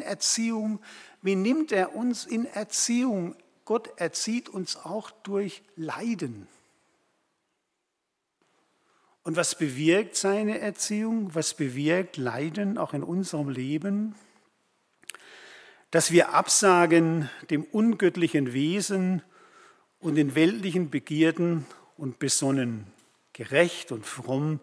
Erziehung. 0.01 0.79
Wie 1.21 1.35
nimmt 1.35 1.71
er 1.71 1.95
uns 1.95 2.25
in 2.25 2.45
Erziehung? 2.45 3.35
Gott 3.65 3.89
erzieht 3.97 4.49
uns 4.49 4.77
auch 4.77 5.11
durch 5.11 5.61
Leiden. 5.75 6.47
Und 9.23 9.35
was 9.35 9.55
bewirkt 9.55 10.15
seine 10.15 10.59
Erziehung? 10.59 11.33
Was 11.35 11.53
bewirkt 11.53 12.17
Leiden 12.17 12.77
auch 12.77 12.93
in 12.93 13.03
unserem 13.03 13.49
Leben? 13.49 14.15
Dass 15.91 16.11
wir 16.11 16.33
absagen 16.33 17.29
dem 17.49 17.63
ungöttlichen 17.63 18.53
Wesen 18.53 19.21
und 19.99 20.15
den 20.15 20.33
weltlichen 20.33 20.89
Begierden 20.89 21.65
und 21.97 22.17
besonnen, 22.17 22.87
gerecht 23.33 23.91
und 23.91 24.05
fromm 24.05 24.59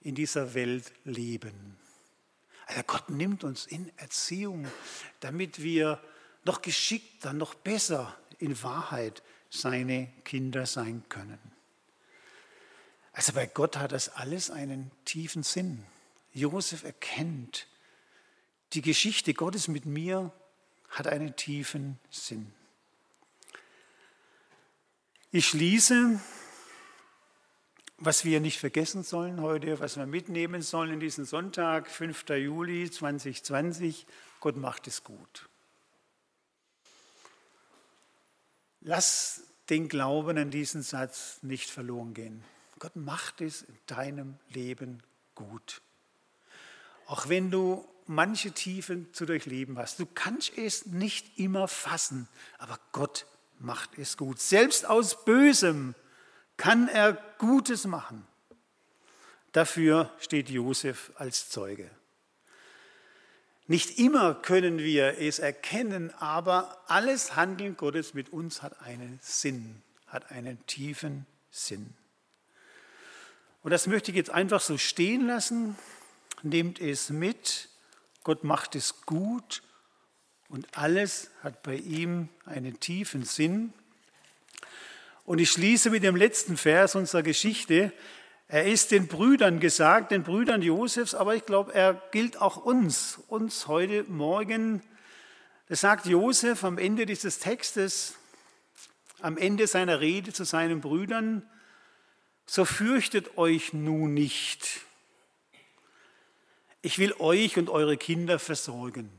in 0.00 0.14
dieser 0.14 0.54
Welt 0.54 0.92
leben. 1.04 1.76
Also 2.66 2.82
Gott 2.82 3.10
nimmt 3.10 3.44
uns 3.44 3.66
in 3.66 3.90
Erziehung, 3.96 4.66
damit 5.20 5.62
wir 5.62 6.00
noch 6.44 6.62
geschickter, 6.62 7.32
noch 7.32 7.54
besser 7.54 8.16
in 8.38 8.62
Wahrheit 8.62 9.22
seine 9.50 10.08
Kinder 10.24 10.66
sein 10.66 11.02
können. 11.08 11.38
Also 13.12 13.32
bei 13.32 13.46
Gott 13.46 13.76
hat 13.76 13.92
das 13.92 14.10
alles 14.10 14.50
einen 14.50 14.90
tiefen 15.04 15.42
Sinn. 15.42 15.84
Josef 16.32 16.84
erkennt, 16.84 17.66
die 18.74 18.82
Geschichte 18.82 19.34
Gottes 19.34 19.66
mit 19.66 19.86
mir 19.86 20.32
hat 20.90 21.06
einen 21.06 21.34
tiefen 21.36 21.98
Sinn. 22.10 22.52
Ich 25.32 25.48
schließe, 25.48 26.20
was 27.98 28.24
wir 28.24 28.40
nicht 28.40 28.60
vergessen 28.60 29.02
sollen 29.02 29.40
heute, 29.40 29.80
was 29.80 29.96
wir 29.96 30.06
mitnehmen 30.06 30.62
sollen 30.62 30.94
in 30.94 31.00
diesen 31.00 31.24
Sonntag, 31.24 31.90
5. 31.90 32.28
Juli 32.30 32.90
2020, 32.90 34.06
Gott 34.40 34.56
macht 34.56 34.86
es 34.86 35.02
gut. 35.02 35.48
Lass 38.80 39.42
den 39.68 39.88
Glauben 39.88 40.38
an 40.38 40.50
diesen 40.50 40.82
Satz 40.82 41.38
nicht 41.42 41.68
verloren 41.68 42.14
gehen. 42.14 42.44
Gott 42.78 42.94
macht 42.94 43.40
es 43.40 43.62
in 43.62 43.76
deinem 43.86 44.38
Leben 44.50 45.02
gut. 45.34 45.82
Auch 47.06 47.28
wenn 47.28 47.50
du 47.50 47.84
manche 48.06 48.52
Tiefen 48.52 49.12
zu 49.12 49.26
durchleben 49.26 49.76
hast. 49.76 49.98
Du 49.98 50.06
kannst 50.06 50.56
es 50.56 50.86
nicht 50.86 51.38
immer 51.38 51.68
fassen, 51.68 52.28
aber 52.58 52.78
Gott 52.92 53.26
macht 53.58 53.98
es 53.98 54.16
gut. 54.16 54.40
Selbst 54.40 54.86
aus 54.86 55.24
Bösem 55.24 55.94
kann 56.58 56.88
er 56.88 57.14
Gutes 57.38 57.86
machen. 57.86 58.26
Dafür 59.52 60.12
steht 60.18 60.50
Josef 60.50 61.12
als 61.16 61.48
Zeuge. 61.48 61.90
Nicht 63.66 63.98
immer 63.98 64.34
können 64.34 64.78
wir 64.78 65.18
es 65.18 65.38
erkennen, 65.38 66.12
aber 66.14 66.84
alles 66.86 67.36
Handeln 67.36 67.76
Gottes 67.76 68.12
mit 68.12 68.30
uns 68.30 68.62
hat 68.62 68.80
einen 68.82 69.18
Sinn, 69.22 69.82
hat 70.06 70.30
einen 70.30 70.64
tiefen 70.66 71.26
Sinn. 71.50 71.94
Und 73.62 73.70
das 73.70 73.86
möchte 73.86 74.10
ich 74.10 74.16
jetzt 74.16 74.30
einfach 74.30 74.60
so 74.60 74.78
stehen 74.78 75.26
lassen. 75.26 75.76
Nehmt 76.42 76.80
es 76.80 77.10
mit. 77.10 77.68
Gott 78.24 78.44
macht 78.44 78.74
es 78.74 79.02
gut 79.02 79.62
und 80.48 80.76
alles 80.76 81.30
hat 81.42 81.62
bei 81.62 81.76
ihm 81.76 82.28
einen 82.44 82.80
tiefen 82.80 83.24
Sinn. 83.24 83.72
Und 85.28 85.40
ich 85.40 85.50
schließe 85.50 85.90
mit 85.90 86.04
dem 86.04 86.16
letzten 86.16 86.56
Vers 86.56 86.94
unserer 86.94 87.22
Geschichte. 87.22 87.92
Er 88.46 88.64
ist 88.64 88.92
den 88.92 89.08
Brüdern 89.08 89.60
gesagt, 89.60 90.10
den 90.10 90.22
Brüdern 90.22 90.62
Josefs, 90.62 91.12
aber 91.12 91.34
ich 91.34 91.44
glaube, 91.44 91.74
er 91.74 92.00
gilt 92.12 92.40
auch 92.40 92.56
uns, 92.56 93.20
uns 93.28 93.66
heute 93.66 94.04
Morgen. 94.04 94.82
Das 95.68 95.82
sagt 95.82 96.06
Josef 96.06 96.64
am 96.64 96.78
Ende 96.78 97.04
dieses 97.04 97.40
Textes, 97.40 98.14
am 99.20 99.36
Ende 99.36 99.66
seiner 99.66 100.00
Rede 100.00 100.32
zu 100.32 100.44
seinen 100.44 100.80
Brüdern, 100.80 101.46
so 102.46 102.64
fürchtet 102.64 103.36
euch 103.36 103.74
nun 103.74 104.14
nicht. 104.14 104.80
Ich 106.80 106.98
will 106.98 107.12
euch 107.18 107.58
und 107.58 107.68
eure 107.68 107.98
Kinder 107.98 108.38
versorgen. 108.38 109.10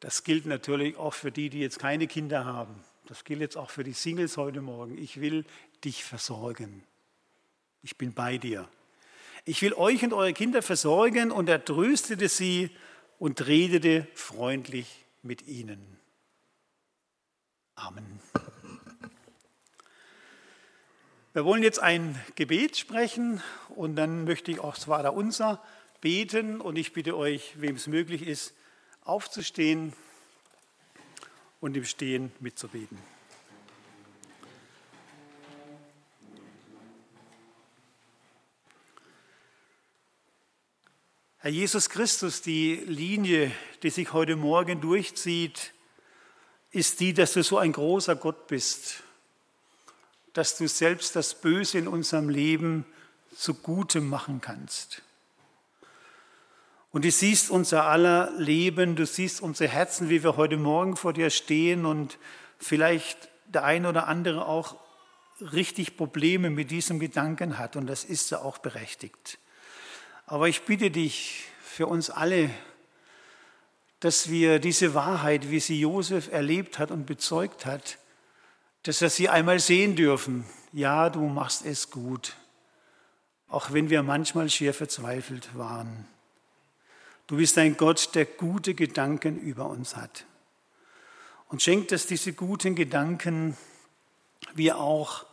Das 0.00 0.24
gilt 0.24 0.44
natürlich 0.44 0.98
auch 0.98 1.14
für 1.14 1.32
die, 1.32 1.48
die 1.48 1.60
jetzt 1.60 1.78
keine 1.78 2.06
Kinder 2.06 2.44
haben. 2.44 2.84
Das 3.10 3.24
gilt 3.24 3.40
jetzt 3.40 3.56
auch 3.56 3.70
für 3.70 3.82
die 3.82 3.92
Singles 3.92 4.36
heute 4.36 4.60
Morgen. 4.60 4.96
Ich 4.96 5.20
will 5.20 5.44
dich 5.84 6.04
versorgen. 6.04 6.84
Ich 7.82 7.98
bin 7.98 8.14
bei 8.14 8.38
dir. 8.38 8.68
Ich 9.44 9.62
will 9.62 9.72
euch 9.72 10.04
und 10.04 10.12
eure 10.12 10.32
Kinder 10.32 10.62
versorgen 10.62 11.32
und 11.32 11.48
er 11.48 11.64
tröstete 11.64 12.28
sie 12.28 12.70
und 13.18 13.48
redete 13.48 14.06
freundlich 14.14 15.04
mit 15.22 15.42
ihnen. 15.48 15.98
Amen. 17.74 18.20
Wir 21.32 21.44
wollen 21.44 21.64
jetzt 21.64 21.80
ein 21.80 22.16
Gebet 22.36 22.76
sprechen 22.76 23.42
und 23.70 23.96
dann 23.96 24.22
möchte 24.22 24.52
ich 24.52 24.60
auch 24.60 24.76
das 24.76 24.84
Vaterunser 24.84 25.60
beten 26.00 26.60
und 26.60 26.78
ich 26.78 26.92
bitte 26.92 27.16
euch, 27.16 27.60
wem 27.60 27.74
es 27.74 27.88
möglich 27.88 28.22
ist, 28.22 28.54
aufzustehen 29.00 29.94
und 31.60 31.76
im 31.76 31.84
Stehen 31.84 32.32
mitzubeten. 32.40 32.98
Herr 41.38 41.50
Jesus 41.50 41.88
Christus, 41.88 42.42
die 42.42 42.74
Linie, 42.86 43.50
die 43.82 43.88
sich 43.88 44.12
heute 44.12 44.36
Morgen 44.36 44.82
durchzieht, 44.82 45.72
ist 46.70 47.00
die, 47.00 47.14
dass 47.14 47.32
du 47.32 47.42
so 47.42 47.56
ein 47.56 47.72
großer 47.72 48.14
Gott 48.14 48.46
bist, 48.46 49.02
dass 50.34 50.58
du 50.58 50.68
selbst 50.68 51.16
das 51.16 51.40
Böse 51.40 51.78
in 51.78 51.88
unserem 51.88 52.28
Leben 52.28 52.84
zu 53.34 53.54
Gutem 53.54 54.08
machen 54.08 54.40
kannst. 54.42 55.02
Und 56.92 57.04
du 57.04 57.10
siehst 57.10 57.50
unser 57.50 57.84
aller 57.84 58.32
Leben, 58.36 58.96
du 58.96 59.06
siehst 59.06 59.40
unsere 59.40 59.70
Herzen, 59.70 60.10
wie 60.10 60.24
wir 60.24 60.36
heute 60.36 60.56
Morgen 60.56 60.96
vor 60.96 61.12
dir 61.12 61.30
stehen 61.30 61.86
und 61.86 62.18
vielleicht 62.58 63.28
der 63.46 63.64
eine 63.64 63.88
oder 63.88 64.08
andere 64.08 64.46
auch 64.46 64.76
richtig 65.40 65.96
Probleme 65.96 66.50
mit 66.50 66.70
diesem 66.70 66.98
Gedanken 66.98 67.58
hat 67.58 67.76
und 67.76 67.86
das 67.86 68.04
ist 68.04 68.30
ja 68.30 68.40
auch 68.40 68.58
berechtigt. 68.58 69.38
Aber 70.26 70.48
ich 70.48 70.62
bitte 70.62 70.90
dich 70.90 71.44
für 71.62 71.86
uns 71.86 72.10
alle, 72.10 72.50
dass 74.00 74.28
wir 74.28 74.58
diese 74.58 74.94
Wahrheit, 74.94 75.50
wie 75.50 75.60
sie 75.60 75.80
Josef 75.80 76.32
erlebt 76.32 76.78
hat 76.78 76.90
und 76.90 77.06
bezeugt 77.06 77.66
hat, 77.66 77.98
dass 78.82 79.00
wir 79.00 79.10
sie 79.10 79.28
einmal 79.28 79.60
sehen 79.60 79.94
dürfen. 79.94 80.44
Ja, 80.72 81.10
du 81.10 81.20
machst 81.26 81.64
es 81.64 81.90
gut, 81.90 82.36
auch 83.48 83.72
wenn 83.72 83.90
wir 83.90 84.02
manchmal 84.02 84.48
schier 84.48 84.74
verzweifelt 84.74 85.56
waren. 85.56 86.06
Du 87.30 87.36
bist 87.36 87.56
ein 87.58 87.76
Gott, 87.76 88.16
der 88.16 88.24
gute 88.24 88.74
Gedanken 88.74 89.38
über 89.38 89.66
uns 89.66 89.94
hat. 89.94 90.26
Und 91.46 91.62
schenkt, 91.62 91.92
dass 91.92 92.08
diese 92.08 92.32
guten 92.32 92.74
Gedanken 92.74 93.56
wir 94.54 94.78
auch 94.78 95.26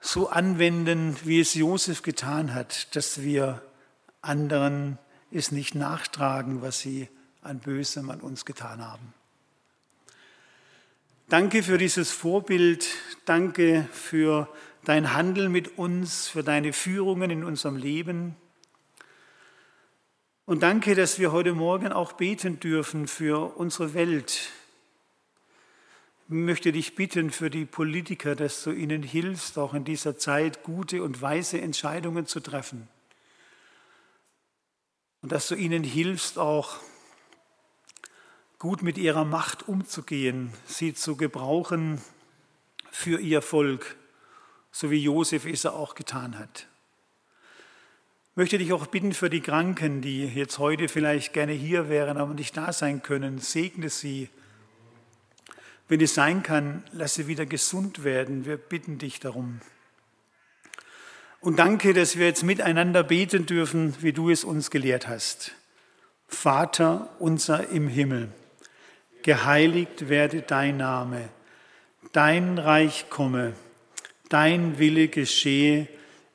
so 0.00 0.28
anwenden, 0.28 1.16
wie 1.22 1.38
es 1.38 1.54
Josef 1.54 2.02
getan 2.02 2.52
hat, 2.52 2.96
dass 2.96 3.22
wir 3.22 3.62
anderen 4.22 4.98
es 5.30 5.52
nicht 5.52 5.76
nachtragen, 5.76 6.62
was 6.62 6.80
sie 6.80 7.08
an 7.42 7.60
Bösem 7.60 8.10
an 8.10 8.20
uns 8.20 8.44
getan 8.44 8.84
haben. 8.84 9.14
Danke 11.28 11.62
für 11.62 11.78
dieses 11.78 12.10
Vorbild, 12.10 12.88
danke 13.24 13.88
für 13.92 14.48
dein 14.82 15.14
Handeln 15.14 15.52
mit 15.52 15.78
uns, 15.78 16.26
für 16.26 16.42
deine 16.42 16.72
Führungen 16.72 17.30
in 17.30 17.44
unserem 17.44 17.76
Leben. 17.76 18.34
Und 20.48 20.62
danke, 20.62 20.94
dass 20.94 21.18
wir 21.18 21.30
heute 21.30 21.52
Morgen 21.52 21.92
auch 21.92 22.12
beten 22.14 22.58
dürfen 22.58 23.06
für 23.06 23.58
unsere 23.58 23.92
Welt. 23.92 24.48
Ich 26.24 26.30
möchte 26.30 26.72
dich 26.72 26.94
bitten 26.94 27.30
für 27.30 27.50
die 27.50 27.66
Politiker, 27.66 28.34
dass 28.34 28.62
du 28.62 28.70
ihnen 28.70 29.02
hilfst, 29.02 29.58
auch 29.58 29.74
in 29.74 29.84
dieser 29.84 30.16
Zeit 30.16 30.62
gute 30.62 31.02
und 31.02 31.20
weise 31.20 31.60
Entscheidungen 31.60 32.24
zu 32.24 32.40
treffen. 32.40 32.88
Und 35.20 35.32
dass 35.32 35.48
du 35.48 35.54
ihnen 35.54 35.84
hilfst, 35.84 36.38
auch 36.38 36.78
gut 38.58 38.82
mit 38.82 38.96
ihrer 38.96 39.26
Macht 39.26 39.68
umzugehen, 39.68 40.54
sie 40.64 40.94
zu 40.94 41.16
gebrauchen 41.18 42.00
für 42.90 43.20
ihr 43.20 43.42
Volk, 43.42 43.96
so 44.72 44.90
wie 44.90 45.02
Josef 45.02 45.44
es 45.44 45.66
auch 45.66 45.94
getan 45.94 46.38
hat 46.38 46.68
möchte 48.38 48.56
dich 48.56 48.72
auch 48.72 48.86
bitten 48.86 49.14
für 49.14 49.28
die 49.28 49.40
Kranken, 49.40 50.00
die 50.00 50.24
jetzt 50.24 50.60
heute 50.60 50.86
vielleicht 50.86 51.32
gerne 51.32 51.50
hier 51.50 51.88
wären, 51.88 52.18
aber 52.18 52.34
nicht 52.34 52.56
da 52.56 52.72
sein 52.72 53.02
können. 53.02 53.38
Segne 53.38 53.90
sie. 53.90 54.28
Wenn 55.88 56.00
es 56.00 56.14
sein 56.14 56.44
kann, 56.44 56.84
lass 56.92 57.14
sie 57.14 57.26
wieder 57.26 57.46
gesund 57.46 58.04
werden. 58.04 58.46
Wir 58.46 58.56
bitten 58.56 58.98
dich 58.98 59.18
darum. 59.18 59.60
Und 61.40 61.58
danke, 61.58 61.92
dass 61.94 62.16
wir 62.16 62.26
jetzt 62.26 62.44
miteinander 62.44 63.02
beten 63.02 63.44
dürfen, 63.44 63.96
wie 64.02 64.12
du 64.12 64.30
es 64.30 64.44
uns 64.44 64.70
gelehrt 64.70 65.08
hast. 65.08 65.50
Vater 66.28 67.10
unser 67.18 67.70
im 67.70 67.88
Himmel, 67.88 68.28
geheiligt 69.24 70.08
werde 70.08 70.42
dein 70.42 70.76
Name, 70.76 71.28
dein 72.12 72.58
Reich 72.58 73.10
komme, 73.10 73.54
dein 74.28 74.78
Wille 74.78 75.08
geschehe, 75.08 75.88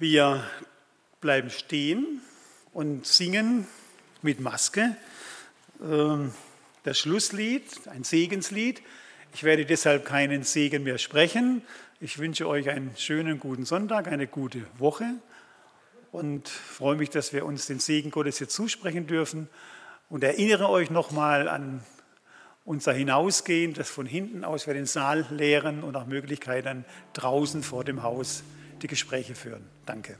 Wir 0.00 0.42
bleiben 1.20 1.50
stehen 1.50 2.22
und 2.72 3.06
singen 3.06 3.66
mit 4.22 4.40
Maske 4.40 4.96
ähm, 5.82 6.32
das 6.84 6.98
Schlusslied, 6.98 7.64
ein 7.84 8.02
Segenslied. 8.02 8.80
Ich 9.34 9.44
werde 9.44 9.66
deshalb 9.66 10.06
keinen 10.06 10.42
Segen 10.42 10.84
mehr 10.84 10.96
sprechen. 10.96 11.60
Ich 12.00 12.18
wünsche 12.18 12.48
euch 12.48 12.70
einen 12.70 12.96
schönen 12.96 13.38
guten 13.38 13.66
Sonntag, 13.66 14.08
eine 14.08 14.26
gute 14.26 14.62
Woche 14.78 15.04
und 16.12 16.48
freue 16.48 16.96
mich, 16.96 17.10
dass 17.10 17.34
wir 17.34 17.44
uns 17.44 17.66
den 17.66 17.78
Segen 17.78 18.10
Gottes 18.10 18.38
jetzt 18.38 18.54
zusprechen 18.54 19.06
dürfen 19.06 19.50
und 20.08 20.24
erinnere 20.24 20.70
euch 20.70 20.88
nochmal 20.88 21.46
an 21.46 21.84
unser 22.64 22.94
Hinausgehen, 22.94 23.74
das 23.74 23.90
von 23.90 24.06
hinten 24.06 24.44
aus 24.44 24.66
wir 24.66 24.72
den 24.72 24.86
Saal 24.86 25.26
leeren 25.28 25.82
und 25.82 25.92
nach 25.92 26.06
Möglichkeit 26.06 26.64
dann 26.64 26.86
draußen 27.12 27.62
vor 27.62 27.84
dem 27.84 28.02
Haus 28.02 28.44
die 28.82 28.88
Gespräche 28.88 29.34
führen. 29.34 29.64
Danke. 29.86 30.16